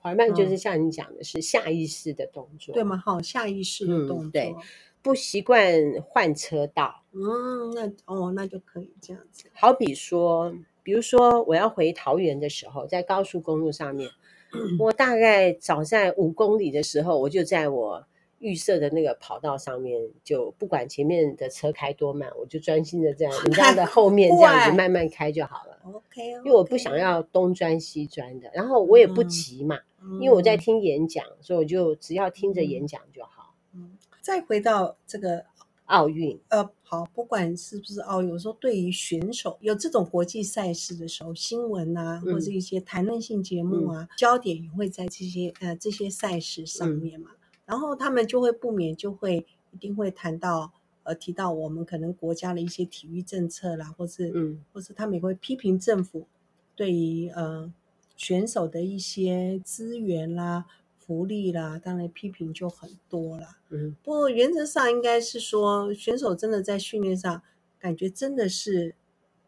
[0.00, 2.96] 缓慢就是像你讲的是下意识的动作，对吗？
[3.04, 4.54] 好，下意识的动作，对，
[5.02, 5.72] 不习惯
[6.04, 9.46] 换车道，嗯，那哦，那就可以这样子。
[9.52, 14.10] 好比说，比如说我要回桃园的时候，在高速公路上面，
[14.78, 18.06] 我大概早在五公里的时候，我就在我。
[18.46, 25.80] 预设的那个跑道上面，就不管前面的车开多慢，我就专心的这样， 你在的后面这样子慢慢开就好了。
[25.92, 29.78] OK，因为我不想要东钻西钻的，然后我也不急嘛，
[30.20, 33.54] 因为我在听演讲，所以我就只要听着演讲就好。
[33.74, 35.44] 嗯，再回到这个
[35.86, 47.30] 奥运，呃，好，不管是不是奥运，有时候对于选手有这种国际赛事的时候，新闻啊，或者一些谈论性节目啊，焦点也会在这些呃这些赛事上面嘛。
[47.66, 56.26] 然后他们就会不免就会一定会谈到呃提到我们可能国家的一些体育政策啦，或是嗯，或是他们也会批评政府
[56.74, 57.72] 对于呃
[58.16, 60.64] 选手的一些资源啦、
[60.98, 63.58] 福利啦，当然批评就很多啦。
[63.68, 67.42] 嗯，不过原则上应该是说选手真的在训练上
[67.78, 68.94] 感觉真的是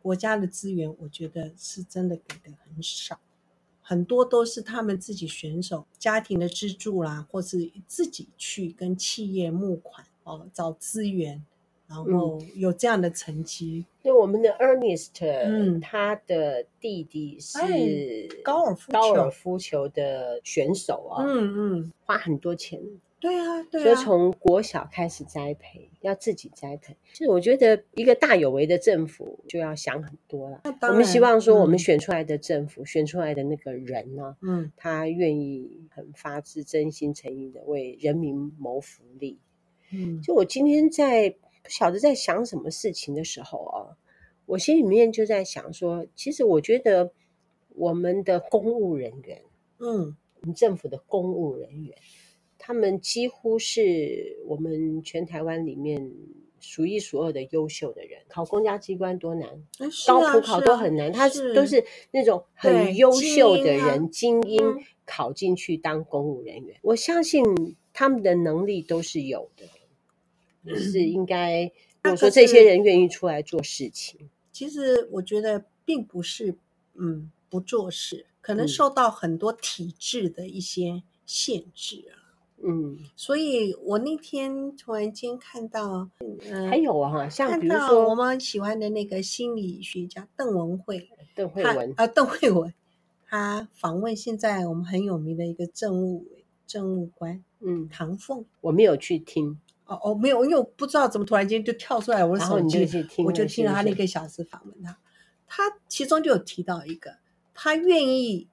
[0.03, 3.19] 国家的资源，我觉得是真的给的很少。
[3.89, 11.43] 很多都是他们自己选手家庭的资助啦，或是自己去跟企业募款哦，找资源
[11.87, 13.87] 然后有这样的成绩。
[14.03, 17.57] 那、嗯、我们的 Ernest，嗯，他的弟弟是
[18.45, 22.79] 高尔夫高尔夫球的选手啊，嗯嗯，花很多钱。
[23.21, 26.97] 对啊，对啊，所以从国小开始栽培，要自己栽培。
[27.13, 30.63] 其实我觉得一个大有为的政府就要想很多了。
[30.83, 39.39] 我们希望说，我们选出来的政府，嗯、选出来的那个人呢，嗯，他愿意很发自真心诚意的为人民谋福利。
[39.93, 43.99] 嗯，就我今天在不晓得在想什么事情的时候啊，
[44.47, 47.11] 我心里面就在想说，其实我觉得
[47.71, 49.43] 我们的公务人员，
[49.81, 51.97] 嗯，我们政府的公务人员。
[52.59, 56.13] 他们几乎是我们全台湾里面
[56.61, 58.21] 数一数二的优秀的人。
[58.29, 61.09] 考公家机关多难，啊、高普考都很难。
[61.11, 66.77] 啊、他是都是那种很优秀的人，精英、考进去当公务人员。
[66.77, 67.43] 嗯、我相信
[67.93, 69.67] 他们的能力都是有的，
[70.65, 71.73] 嗯、是应该。
[72.05, 76.57] 我说这些人愿意出来做事情，其实我觉得并不是
[76.95, 82.18] 嗯不做事，可能受到很多体制的一些限制啊。
[82.61, 92.75] 嗯，所以我那天突然间看到，嗯，还有啊，像比如说我们喜欢的那个心理学家邓文慧，邓慧文啊，邓慧文，
[93.29, 96.27] 他访问现在我们很有名的一个政务
[96.67, 102.79] 政务官，嗯，唐凤，我没有去听，哦哦，没有，因为我不知道怎么突然间就跳出来我的手机，
[103.25, 104.99] 我就听了他那个小时访问他，
[105.47, 107.19] 他其中就有提到一个，
[107.55, 108.49] 他愿意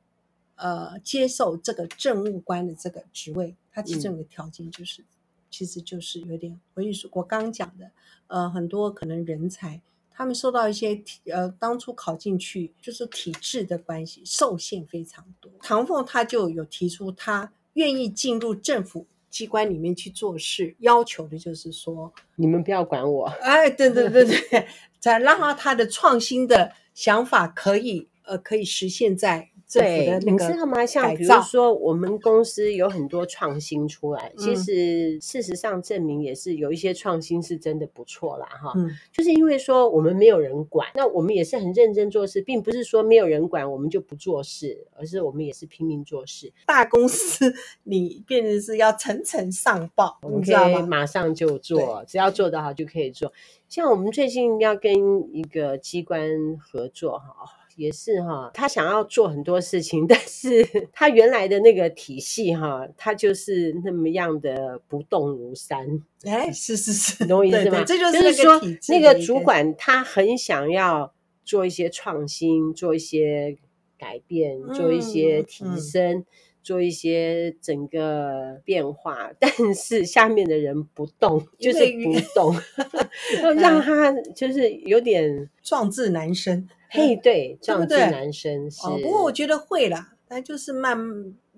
[0.58, 3.56] 呃接受这个政务官的这个职位。
[3.76, 5.06] 他其中有个条件就是，嗯、
[5.52, 7.92] 其实就是有点，我跟你说，我刚刚讲的，
[8.28, 15.52] 呃，很多可能人才，他们受到一些体，呃，当初考进去就是体制的关系，受限非常多。
[15.62, 24.68] 唐凤他就有提出，他愿意进入政府机关里面去做事，要求的就是说，你们不要管我，哎，对对对对，
[25.02, 29.50] 再 让他他的创新的想法可以，呃，可以实现在。
[29.74, 30.86] 对，你知道吗？
[30.86, 38.74] 像比如说，我们公司有很多创新出来，嗯、其实事实上证明也是有一些创新是真的不错啦，哈。
[38.76, 46.54] 嗯，就是因为说我们没有人管，那我们也是很认真做事，并不是说没有人管我们就不做事，而是我们也是拼命做事。
[46.68, 53.34] 大公司你变成是要层层上报，我们可以马上就做，只要做得好就可以做。
[53.68, 57.65] 像我们最近要跟一个机关合作，哈。
[57.76, 65.86] 也是哈，他想要做很多事情， 但是他原来的那个体系哈，他就是那么样的不动如山。
[66.24, 67.84] 哎，是是是，懂我意思吗？
[67.86, 68.60] 这就是说，
[68.90, 73.58] 那个主管他很想要做一些创新，做一些
[73.98, 76.18] 改变，做一些提升。
[76.18, 76.26] 嗯嗯
[76.66, 82.56] 做一些整个变化， 但是下面的人不动，就是不动，
[83.44, 86.68] 要让他就是有点壮志难伸。
[86.96, 88.82] 嘿，对，这样子男生是。
[89.04, 90.98] 不过我觉得会啦，但就是慢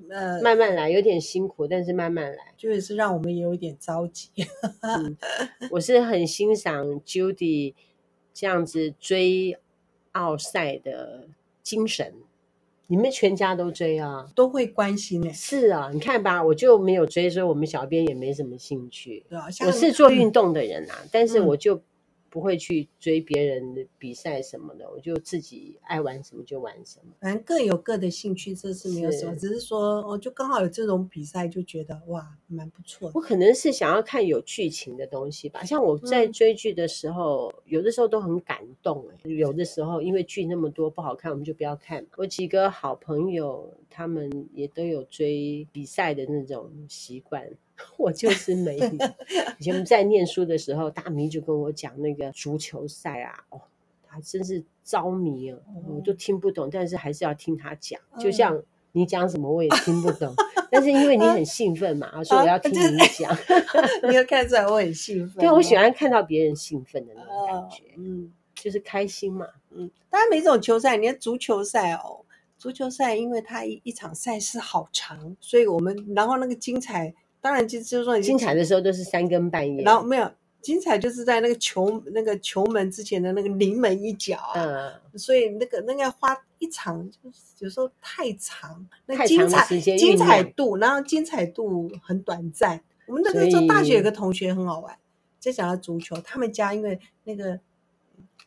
[0.09, 4.29] 呃慢慢来，有点辛苦，但是慢慢来，就是让我们有一点着急。
[4.81, 5.15] 嗯，
[5.71, 7.75] 我是很欣赏 Judy
[8.33, 9.57] 这样子追
[10.13, 11.27] 奥赛的
[11.61, 12.13] 精神。
[12.87, 15.33] 你们全家都追啊，都会关心呢、欸。
[15.33, 19.25] 是啊，你看吧，我就没有追，所以我们小编也没什么兴趣。
[19.29, 21.81] 对啊，我是做运动的人啊，嗯、但是我就。
[22.37, 27.11] 不会去追别人的比赛什么的，我就自己爱玩什么就玩什么。
[27.19, 29.33] 反正各有各的兴趣，这是没有什么。
[29.33, 33.13] 是只是说，我就刚好有这种比赛，就觉得哇，蛮不错的。
[33.15, 35.63] 我可能是想要看有剧情的东西吧。
[35.63, 39.03] 像我在追剧的时候，嗯、有的时候都很感动。
[39.23, 42.05] 有的时候因为剧那么多不好看，我们就不要看。
[42.17, 47.49] 我几个好朋友，他们也都有追比赛的那种习惯。
[47.97, 48.85] 我就是没 有。
[49.59, 53.61] 以前在念书的时候，大米就跟我讲那个足球赛啊，哦，
[54.07, 57.99] 他真是着迷啊，我都听不懂，但是还是要听他讲。
[58.19, 58.61] 就像
[58.91, 60.33] 你讲什么我也听不懂，
[60.71, 63.37] 但是因为你很兴奋嘛， 所以我要听你讲。
[64.09, 69.89] 你又看出来我很兴奋，对，我喜欢看到别人兴奋的那种感觉，嗯，就是开心嘛，嗯。
[70.09, 72.25] 当然每种球赛，你看足球赛哦，
[72.57, 77.13] 足球赛因为它一一场赛事好长，所以我们然后那个精彩。
[77.41, 79.83] 当然就就是说，精彩的时候都是三更半夜。
[79.83, 84.53] 然后没有精彩，就是在那个球那个球门之前的那个临门一脚啊。
[85.13, 85.17] 嗯。
[85.17, 92.81] 所以那个那个要花一场，就是有时候太长，那精彩精彩度，然后精彩度很短暂。
[93.07, 94.97] 我们那个时候大学有个同学很好玩，
[95.39, 97.59] 在讲到足球，他们家因为那个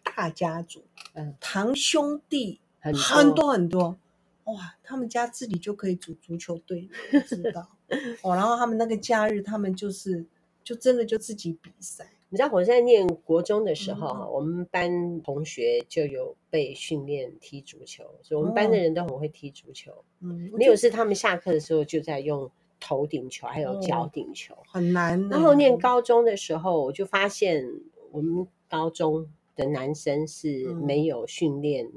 [0.03, 3.97] 大家族，嗯，堂兄弟很很多很多。
[4.45, 6.89] 哇，他们家自己就可以组足球队，
[7.27, 7.71] 知道
[8.23, 8.35] 哦。
[8.35, 10.25] 然后他们那个假日，他们就是
[10.63, 12.11] 就真的就自己比赛。
[12.33, 19.93] 你知道我在念国中的时候，嗯、我们班同学就有被训练踢足球，所以我们班的人都很会踢足球。
[20.21, 25.29] 嗯，没有是他们下课的时候就在用头顶球，还有脚顶球，哦、很难。
[25.29, 27.69] 然后念高中的时候，我就发现
[28.13, 29.27] 我们高中
[29.57, 31.91] 的男生是没有训练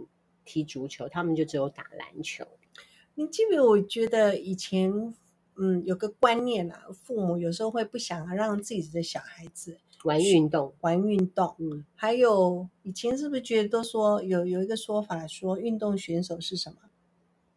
[0.44, 2.44] 踢足球，嗯、他们就只有打篮球。
[3.14, 3.66] 你记不记得？
[3.68, 5.14] 我觉得以前。
[5.56, 11.56] 嗯，有个观念啊，父母有时候会不想让自己的小孩子玩运动，玩运动。
[11.60, 16.78] 嗯，还有以前是不是觉得都说有有一个说法说运动选手是什么？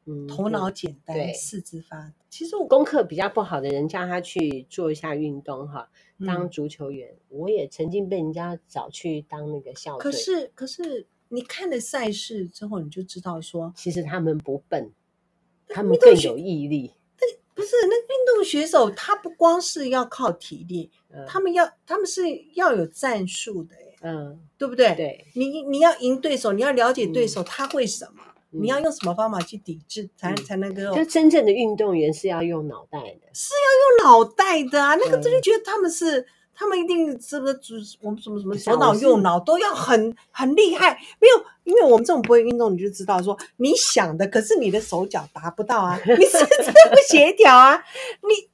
[0.05, 2.15] 嗯，头脑简单，四肢发达。
[2.29, 5.89] 其实我功课比较不好的人叫他去做一下运动哈，
[6.25, 7.13] 当足球员。
[7.31, 10.03] 嗯，我也曾经被人家找去当那个校队。
[10.03, 14.93] 可是可是你看了赛事之后，你就知道说，其实他们不笨，
[15.67, 16.93] 他们更有毅力。
[17.57, 22.23] 不是那运动选手，他不光是要靠体力，嗯、他们要他们是
[22.55, 24.95] 要有战术的，嗯，对不对？
[24.95, 30.95] 对，你你要赢对手，你要了解对手他会什么，嗯、你要用什么方法去抵制，才、嗯、才能够。
[30.95, 34.95] 就真正的运动员是要用脑袋的，是要用脑袋的啊！
[34.95, 36.27] 那个真的觉得他们是。
[36.57, 37.55] 嗯他们一定是不是
[38.01, 40.99] 我们什么什么左脑右脑都要很很厉害？
[41.21, 47.85] 没有，因为我们这种不会运动，你就知道说你想的，可是你的手脚达不到啊，你是真的不协调啊，
[48.23, 48.49] 你。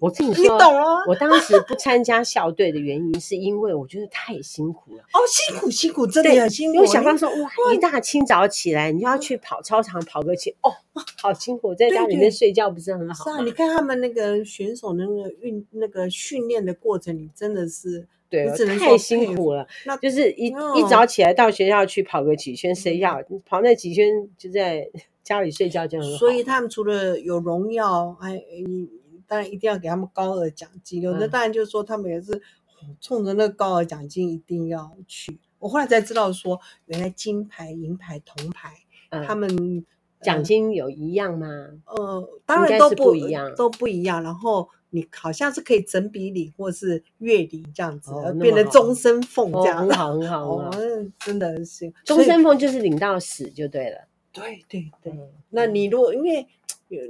[0.00, 1.04] 我跟你说，你懂了。
[1.08, 5.02] 我当时不参加校队的原因，是因为我觉得太辛苦了。
[5.12, 6.76] 哦，辛苦辛苦，真的很辛苦。
[6.76, 10.72] 因为想到说，哇，一大清早起来，你就要去跑操场跑个去，哦，
[11.20, 13.24] 好辛苦，在家里面睡觉不是很好。
[13.24, 18.46] 是啊，你看他们那个选手那个运那个训练的过程，你真的是对，
[18.78, 19.66] 太辛苦了。
[19.86, 24.88] 那就是一一早起来到学校去跑个几圈，谁要跑那几圈就在
[25.22, 26.18] 家里睡觉就很好。
[26.18, 28.40] 所以他们除了有荣耀，还
[29.30, 32.42] 当然一定要给他们高额奖金，有的当然就是说他们也是
[33.00, 35.38] 冲着那个高额奖金一定要去。
[35.60, 38.74] 我后来才知道说，原来金牌、银牌、铜牌，
[39.24, 39.86] 他们
[40.20, 41.46] 奖金有一样吗？
[41.86, 44.20] 呃，当然都不一样，都不一样。
[44.24, 48.10] 然后你好像是可以整笔领或是月领这样子，
[48.40, 50.44] 变成终身俸这样，很好 很好。
[50.56, 50.70] 哦，
[51.20, 54.08] 真的是终身俸就是领到死就对了。
[54.32, 55.12] 对对对，
[55.50, 56.48] 那你如果因为。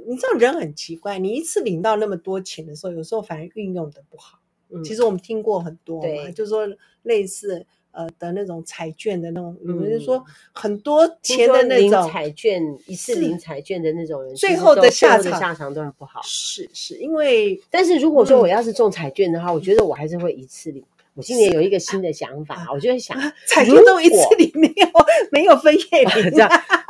[0.07, 4.39] 你知道人很奇怪，你一次领到那么多钱的时候，有时候反而运用的不好。
[4.69, 6.67] 嗯，其实我们听过很多嘛，对就是说
[7.03, 10.23] 类似呃的那种彩券的那种，有人、嗯、就说
[10.53, 16.21] 很多钱的那种彩券，一次领彩券的那种人，最后的下场下场都很不好。
[16.23, 20.83] 是是，因为但是如果说我要是中彩券的话，嗯、我觉得我还是会一次领。
[21.13, 24.87] 我今年有一个新的想法，我就会想，彩券都一次领没有
[25.29, 26.31] 没有分 页领。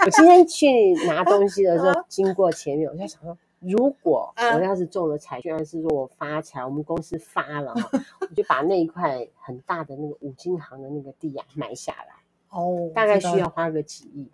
[0.03, 7.73] 我今天去拿东西的时候，经过前面，我在想说，如果我要是中了彩券，还是说我发财，我们公司发了，
[8.21, 12.15] 我就把那一块很大的那个五金行的那个地啊买下来。
[12.49, 14.27] 哦，大概需要花个几亿。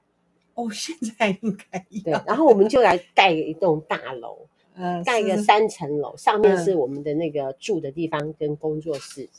[0.53, 9.29] 哦，现在应该 对，然后我们就来盖一栋大楼， 嗯，盖个三层楼，上面是我们的那个住的地方跟工作室。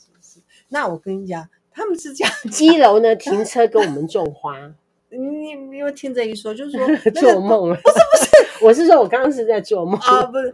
[0.67, 4.75] 那我跟你讲，他们是这样，一楼呢停车跟我们种花。
[5.09, 6.87] 你你有听这一说，就是说
[7.19, 7.75] 做梦了。
[7.75, 10.53] 不是不是，我是说我刚刚是在做梦啊，不是，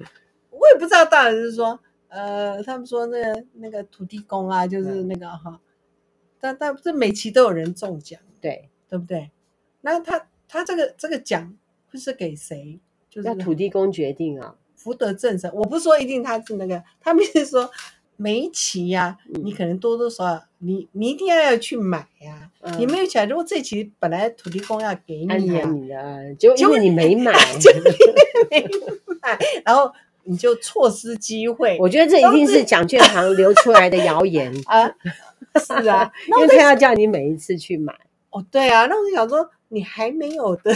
[0.50, 5.60] 我也不知道，到底是说，呃，他们说那个那个土地公啊，就是那个哈，
[6.40, 9.32] 但但这每期都有人中奖，对对不对？
[9.82, 11.54] 那他他这个这个奖
[11.92, 12.80] 会是给谁？
[13.10, 15.52] 就是土地公决定啊，福德正神。
[15.54, 17.70] 我不说一定他是那个，他们是说。
[18.18, 22.50] 每一期呀，你可能多多少少，你你一定要要去买呀。
[22.80, 27.32] 你没有钱，如果这期本来土地公要给你啊，就因为你没买，
[28.50, 28.62] 没
[29.22, 29.92] 买， 然后
[30.24, 31.78] 你就错失机会。
[31.80, 34.90] 我觉得这一定是蒋券行流出来的谣言 啊！
[35.64, 37.94] 是啊，因为他要叫你每一次去买。
[38.32, 40.74] 哦，对啊，那我就想说，你还没有的，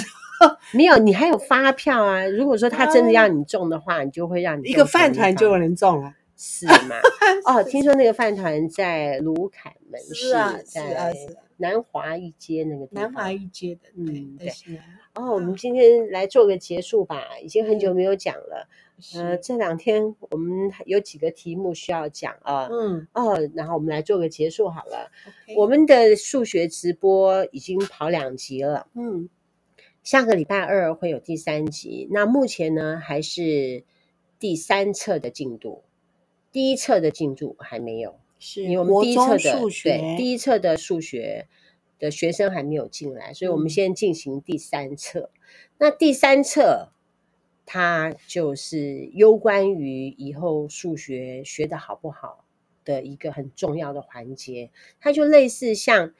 [0.71, 2.23] 没有，你还有发票啊。
[2.25, 6.13] 如果说他真的要你中的话，你就会让你一个饭团就有人中了。
[6.41, 6.95] 是吗？
[7.45, 10.31] 哦，听说那个饭团在卢凯门市，
[10.63, 11.13] 在
[11.57, 13.03] 南华一街那个地方。
[13.03, 14.49] 南华一街的，嗯，对。
[15.15, 18.69] 哦，我们今天来做个结束吧，已经很久没有讲了。
[19.15, 22.69] 呃，这两天我们有几个题目需要讲啊。
[22.71, 23.05] 嗯。
[23.11, 25.11] 哦，然后我们来做个结束好了。
[25.57, 28.87] 我们的数学直播已经跑两集了。
[28.93, 29.27] 嗯。
[30.03, 32.07] 下个礼拜二会有第三集。
[32.09, 33.83] 那目前呢，还是
[34.39, 35.83] 第三册的进度。
[36.51, 41.47] 第一册的进度还没有，是因为我们第一册的对第一册的数学
[41.99, 45.31] 的学生还没有进来，所以我们先进行第三册。
[45.33, 45.39] 嗯、
[45.77, 46.91] 那第三册
[47.65, 52.45] 它就是攸关于以后数学学的好不好
[52.83, 54.71] 的一个很重要的环节。
[54.99, 56.13] 它就类似像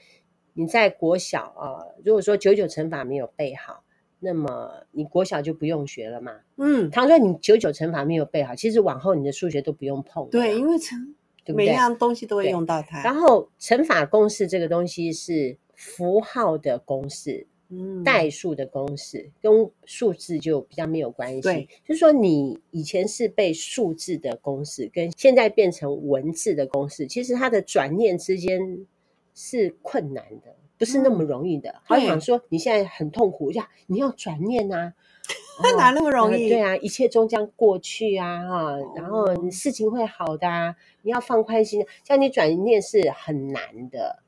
[0.54, 3.84] 你在国小啊，如果说九九乘法没有背好，
[4.20, 6.34] 那么你国小就不用学了嘛。
[6.58, 10.30] 嗯，倘若你九九乘法没有背好，其实往后你的数学都不用碰。
[10.30, 11.16] 对，因为乘
[11.48, 13.02] 每一样东西都会用到它。
[13.04, 17.48] 然后乘法公式这个东西是符号的公式。
[17.72, 21.42] 嗯，代数的公式跟数字就比较没有关系。
[21.42, 28.88] 对，就是说你以前是背数字的公式，跟现在变成文字的公式，其实它的转念之间
[29.36, 31.76] 是困难的，不是那么容易的。
[31.84, 34.94] 好想说你现在很痛苦，呀，你要转念啊，
[35.78, 36.50] 哪那么容易？
[36.50, 44.24] 对啊，一切终将过去啊，哈，然后事情会好的啊，你要放宽心，叫你转念是很难的。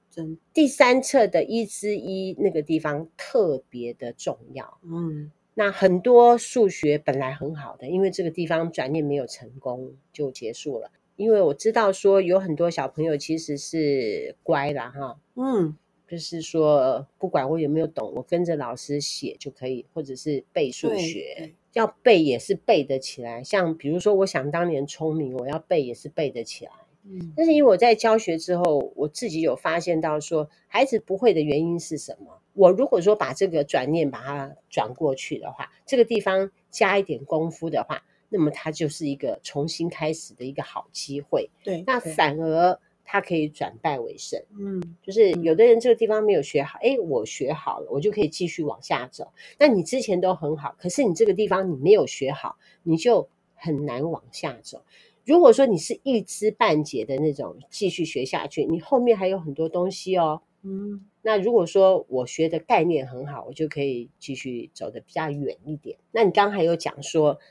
[0.52, 4.78] 第三册的一之一那个地方特别的重要。
[4.84, 10.92] 嗯，那很多数学本来很好的，因为这个地方转念没有成功就结束了。
[11.16, 15.78] 因为我知道说有很多小朋友其实是乖啦哈，嗯，
[16.12, 23.42] 就是说不管我有没有懂，我跟着老师写就可以，或者是背数学，要背也是背得起来。
[23.42, 26.72] 像比如说，我想当年聪明，我要背也是背得起来。
[27.06, 32.42] 嗯，但是因为我在教学之后，我自己有发现到说，孩子不会的原因是什么？
[32.56, 41.50] 我如果说把这个转念把它转过去的话，这个地方加一点功夫的话，那么它就是一个重新开始的一个好机会。
[41.64, 42.78] 对，那反而
[43.12, 44.42] 它可以转败为胜。
[44.58, 49.34] 嗯，就是有的人这个地方没有学好，哎，我学好了，我就可以继续往下走。
[49.60, 54.86] 那你之前都很好，可是你这个地方你没有学好，你就很难往下走。
[55.26, 60.42] 如果说你是一知半解的那种，继续学下去，你后面还有很多东西哦。
[60.62, 65.98] 嗯，那如果说我学的概念很好，我就可以继续走的比较远一点。
[66.14, 67.42] 那你刚刚还有讲说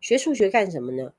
[0.00, 1.12] 学数学干什么呢？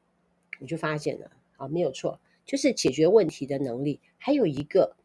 [0.60, 4.00] 我就发现了啊，没有错，就是解决问题的能力。
[4.18, 4.96] 还有一个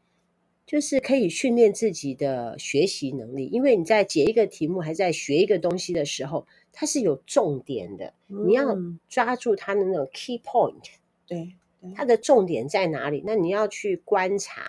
[0.66, 6.46] 就是可以训练自己的学习能力，因为你在解一个题目，还在学一个东西的时候。
[6.72, 8.76] 它是有重点的，你要
[9.08, 10.84] 抓住它的那种 key point，
[11.26, 11.56] 对，
[11.96, 13.24] 它的重点在哪里？
[13.26, 14.62] 那你要去观察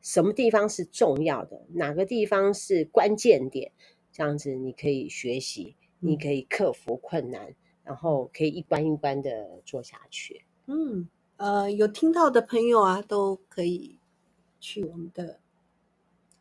[0.00, 3.70] 什么地方是重要的，哪个地方是关键点，
[4.10, 10.46] 这样子你可以学习，你可以克服困难，然后可以一关一关的做下去。
[10.66, 11.06] 嗯，
[11.38, 13.98] 呃，有听到的朋友啊，都可以
[14.60, 15.40] 去我们的。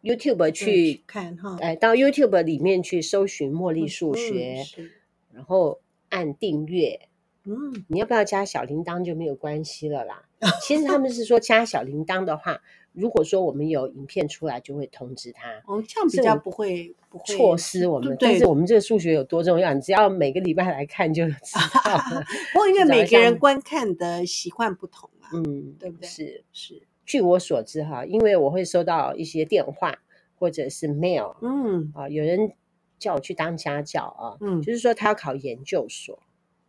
[0.04, 4.90] YouTube 去看哈，哎，到 YouTube 里面去搜寻茉莉数学，嗯、
[5.34, 7.07] 然后按订阅。
[7.48, 10.24] 嗯，你要不要加小铃铛就没有关系了啦。
[10.62, 15.50] 其实他们是说加小铃铛的话，如果说我们有影片出来，就会通知他。
[15.66, 18.16] 哦，这样比较不会不会错失我们。
[18.20, 22.24] 但是我们这个数学有多重要，你只要每个礼拜来看就知道了。
[22.54, 26.08] 不过因为每个人观看的习惯不同啊，嗯，对不对？
[26.08, 26.84] 是是。
[27.06, 30.00] 据我所知，哈，因为我会收到一些电话
[30.38, 32.52] 或者是 mail，嗯啊，有人
[33.00, 36.20] 叫我去当家教啊，嗯，就是说他要考研究所，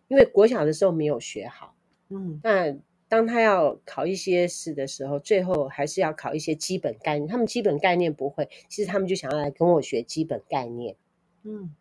[0.08, 1.74] 因为国小的时候没有学好，
[2.08, 2.76] 嗯，那
[3.08, 10.96] 当他要考一些试的时候，最后还是要考一些基本概念，他们基本概念不会，其实他们就想要来跟我学基本概念，
[11.44, 11.74] 嗯，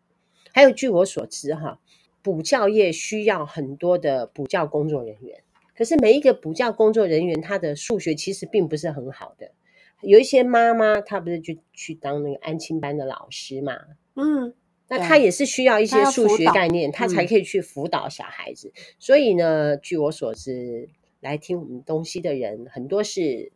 [0.52, 1.80] 还有据我所知，哈，
[2.22, 5.42] 补教业需要很多的补教工作人员。
[5.74, 9.52] 可是每一个补教工作人员，他的数学其实并不是很好的。
[10.00, 13.76] 有一些妈妈，她不是就去当那个安亲班的老师嘛？
[14.14, 14.54] 嗯，
[14.88, 18.72] 那他也是需要一些数学概念，他才可以去辅导小孩子。
[18.74, 18.80] 嗯。
[18.98, 20.88] 所以呢，据我所知，
[21.20, 23.52] 来听我们东西的人很多是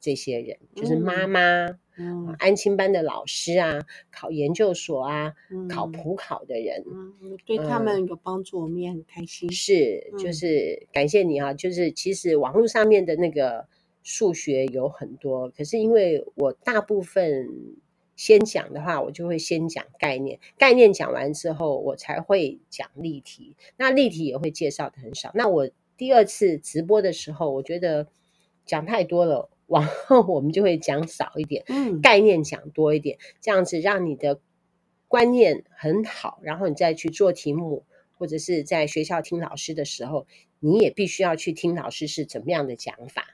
[0.00, 1.78] 这些人，就是妈妈。
[1.98, 3.80] 嗯，安亲班的老师啊，
[4.10, 9.50] 考研究所啊，嗯、考普考的人，嗯，对他们有帮助，嗯、我们也很开心。
[9.50, 11.54] 是，就是感谢你啊！
[11.54, 13.66] 就是其实网络上面的那个
[14.02, 17.48] 数学有很多，可是因为我大部分
[18.16, 23.56] 先讲的话，我就会先讲概念，概念讲完之后，我才会讲例题。
[23.76, 25.30] 那例题也会介绍的很少。
[25.34, 28.08] 那我第二次直播的时候，我觉得
[28.64, 29.50] 讲太多了。
[29.66, 34.38] 往后我们就会讲少一点，嗯，概念讲多一点，这样子让你的
[35.08, 37.82] 观念很好，然后你再去做题目，
[38.16, 40.28] 或者是在学校听老师的时候，
[40.60, 43.26] 你也必须要去听老师是怎么样的讲法，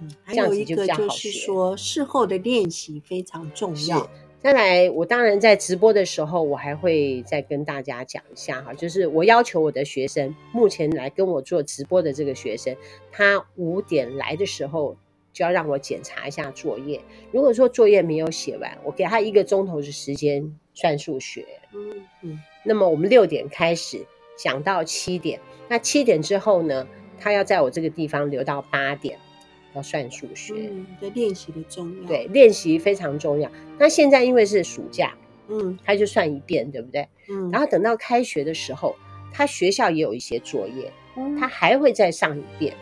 [0.00, 4.08] 嗯，还有一个就是说事后的练习非常重要。
[4.42, 12.74] 再来，我当然在直播的时候，我还会再跟大家讲一下哈，就是我要求我的学生，目前来跟我做直播的这个学生，
[13.12, 14.96] 他五点来的时候。
[15.32, 17.00] 就要让我检查一下作业。
[17.30, 21.46] 如果说作业没有写完，我给他一个钟头的时间算数学。
[21.72, 22.40] 嗯嗯。
[22.64, 24.04] 那么我们六点开始
[24.36, 25.38] 讲到七点，
[25.68, 26.84] 那七点之后呢，
[27.16, 29.20] 他要在我这个地方留到八点。
[29.74, 30.54] 要算数学。
[30.70, 32.08] 嗯，对，练习的重要。
[32.08, 33.50] 对，练习非常重要。
[33.78, 35.14] 那现在因为是暑假，
[35.48, 37.08] 嗯，他就算一遍，对不对？
[37.28, 38.96] 嗯，然后等到开学的时候，
[39.32, 42.74] 他学校也有一些作业，嗯他还会再上一遍。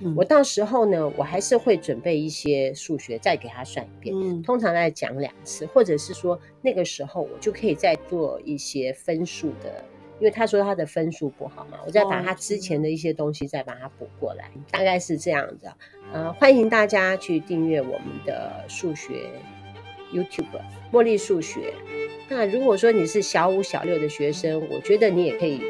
[0.00, 4.14] 嗯我到时候呢，我还是会准备一些数学，再给他算一遍。
[4.14, 9.84] 嗯通常来讲两次，或者是说那个时候我就可以再做一些分数的，
[10.20, 15.76] 因为他说他的分数不好嘛，我再把他之前的一些东西再把它补过来，大概是这样的。
[16.12, 19.30] 呃，欢迎大家去订阅我们的数学
[20.12, 20.46] YouTube
[20.92, 21.74] 茉莉数学。
[22.28, 25.60] 那如果说你是小五、小六的学生，我觉得你也可以。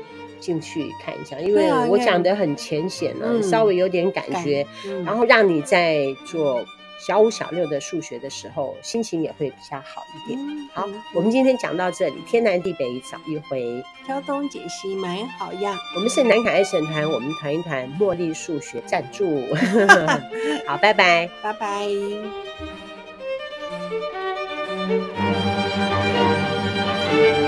[0.41, 4.67] 进去看一下，因为我讲的很浅显了，稍微有点感觉，
[5.03, 6.63] 然后让你在做
[7.07, 10.41] 小五、小六的数学的时候，心情也会比较好一点。
[10.73, 15.79] 好，我们今天讲到这里，天南地北找一回，挑东解西买好呀。
[15.95, 19.43] 我们是南卡爱神团，我们团一团茉莉数学赞助。
[20.67, 21.87] 好，拜拜，拜拜。
[27.11, 27.44] 嗯。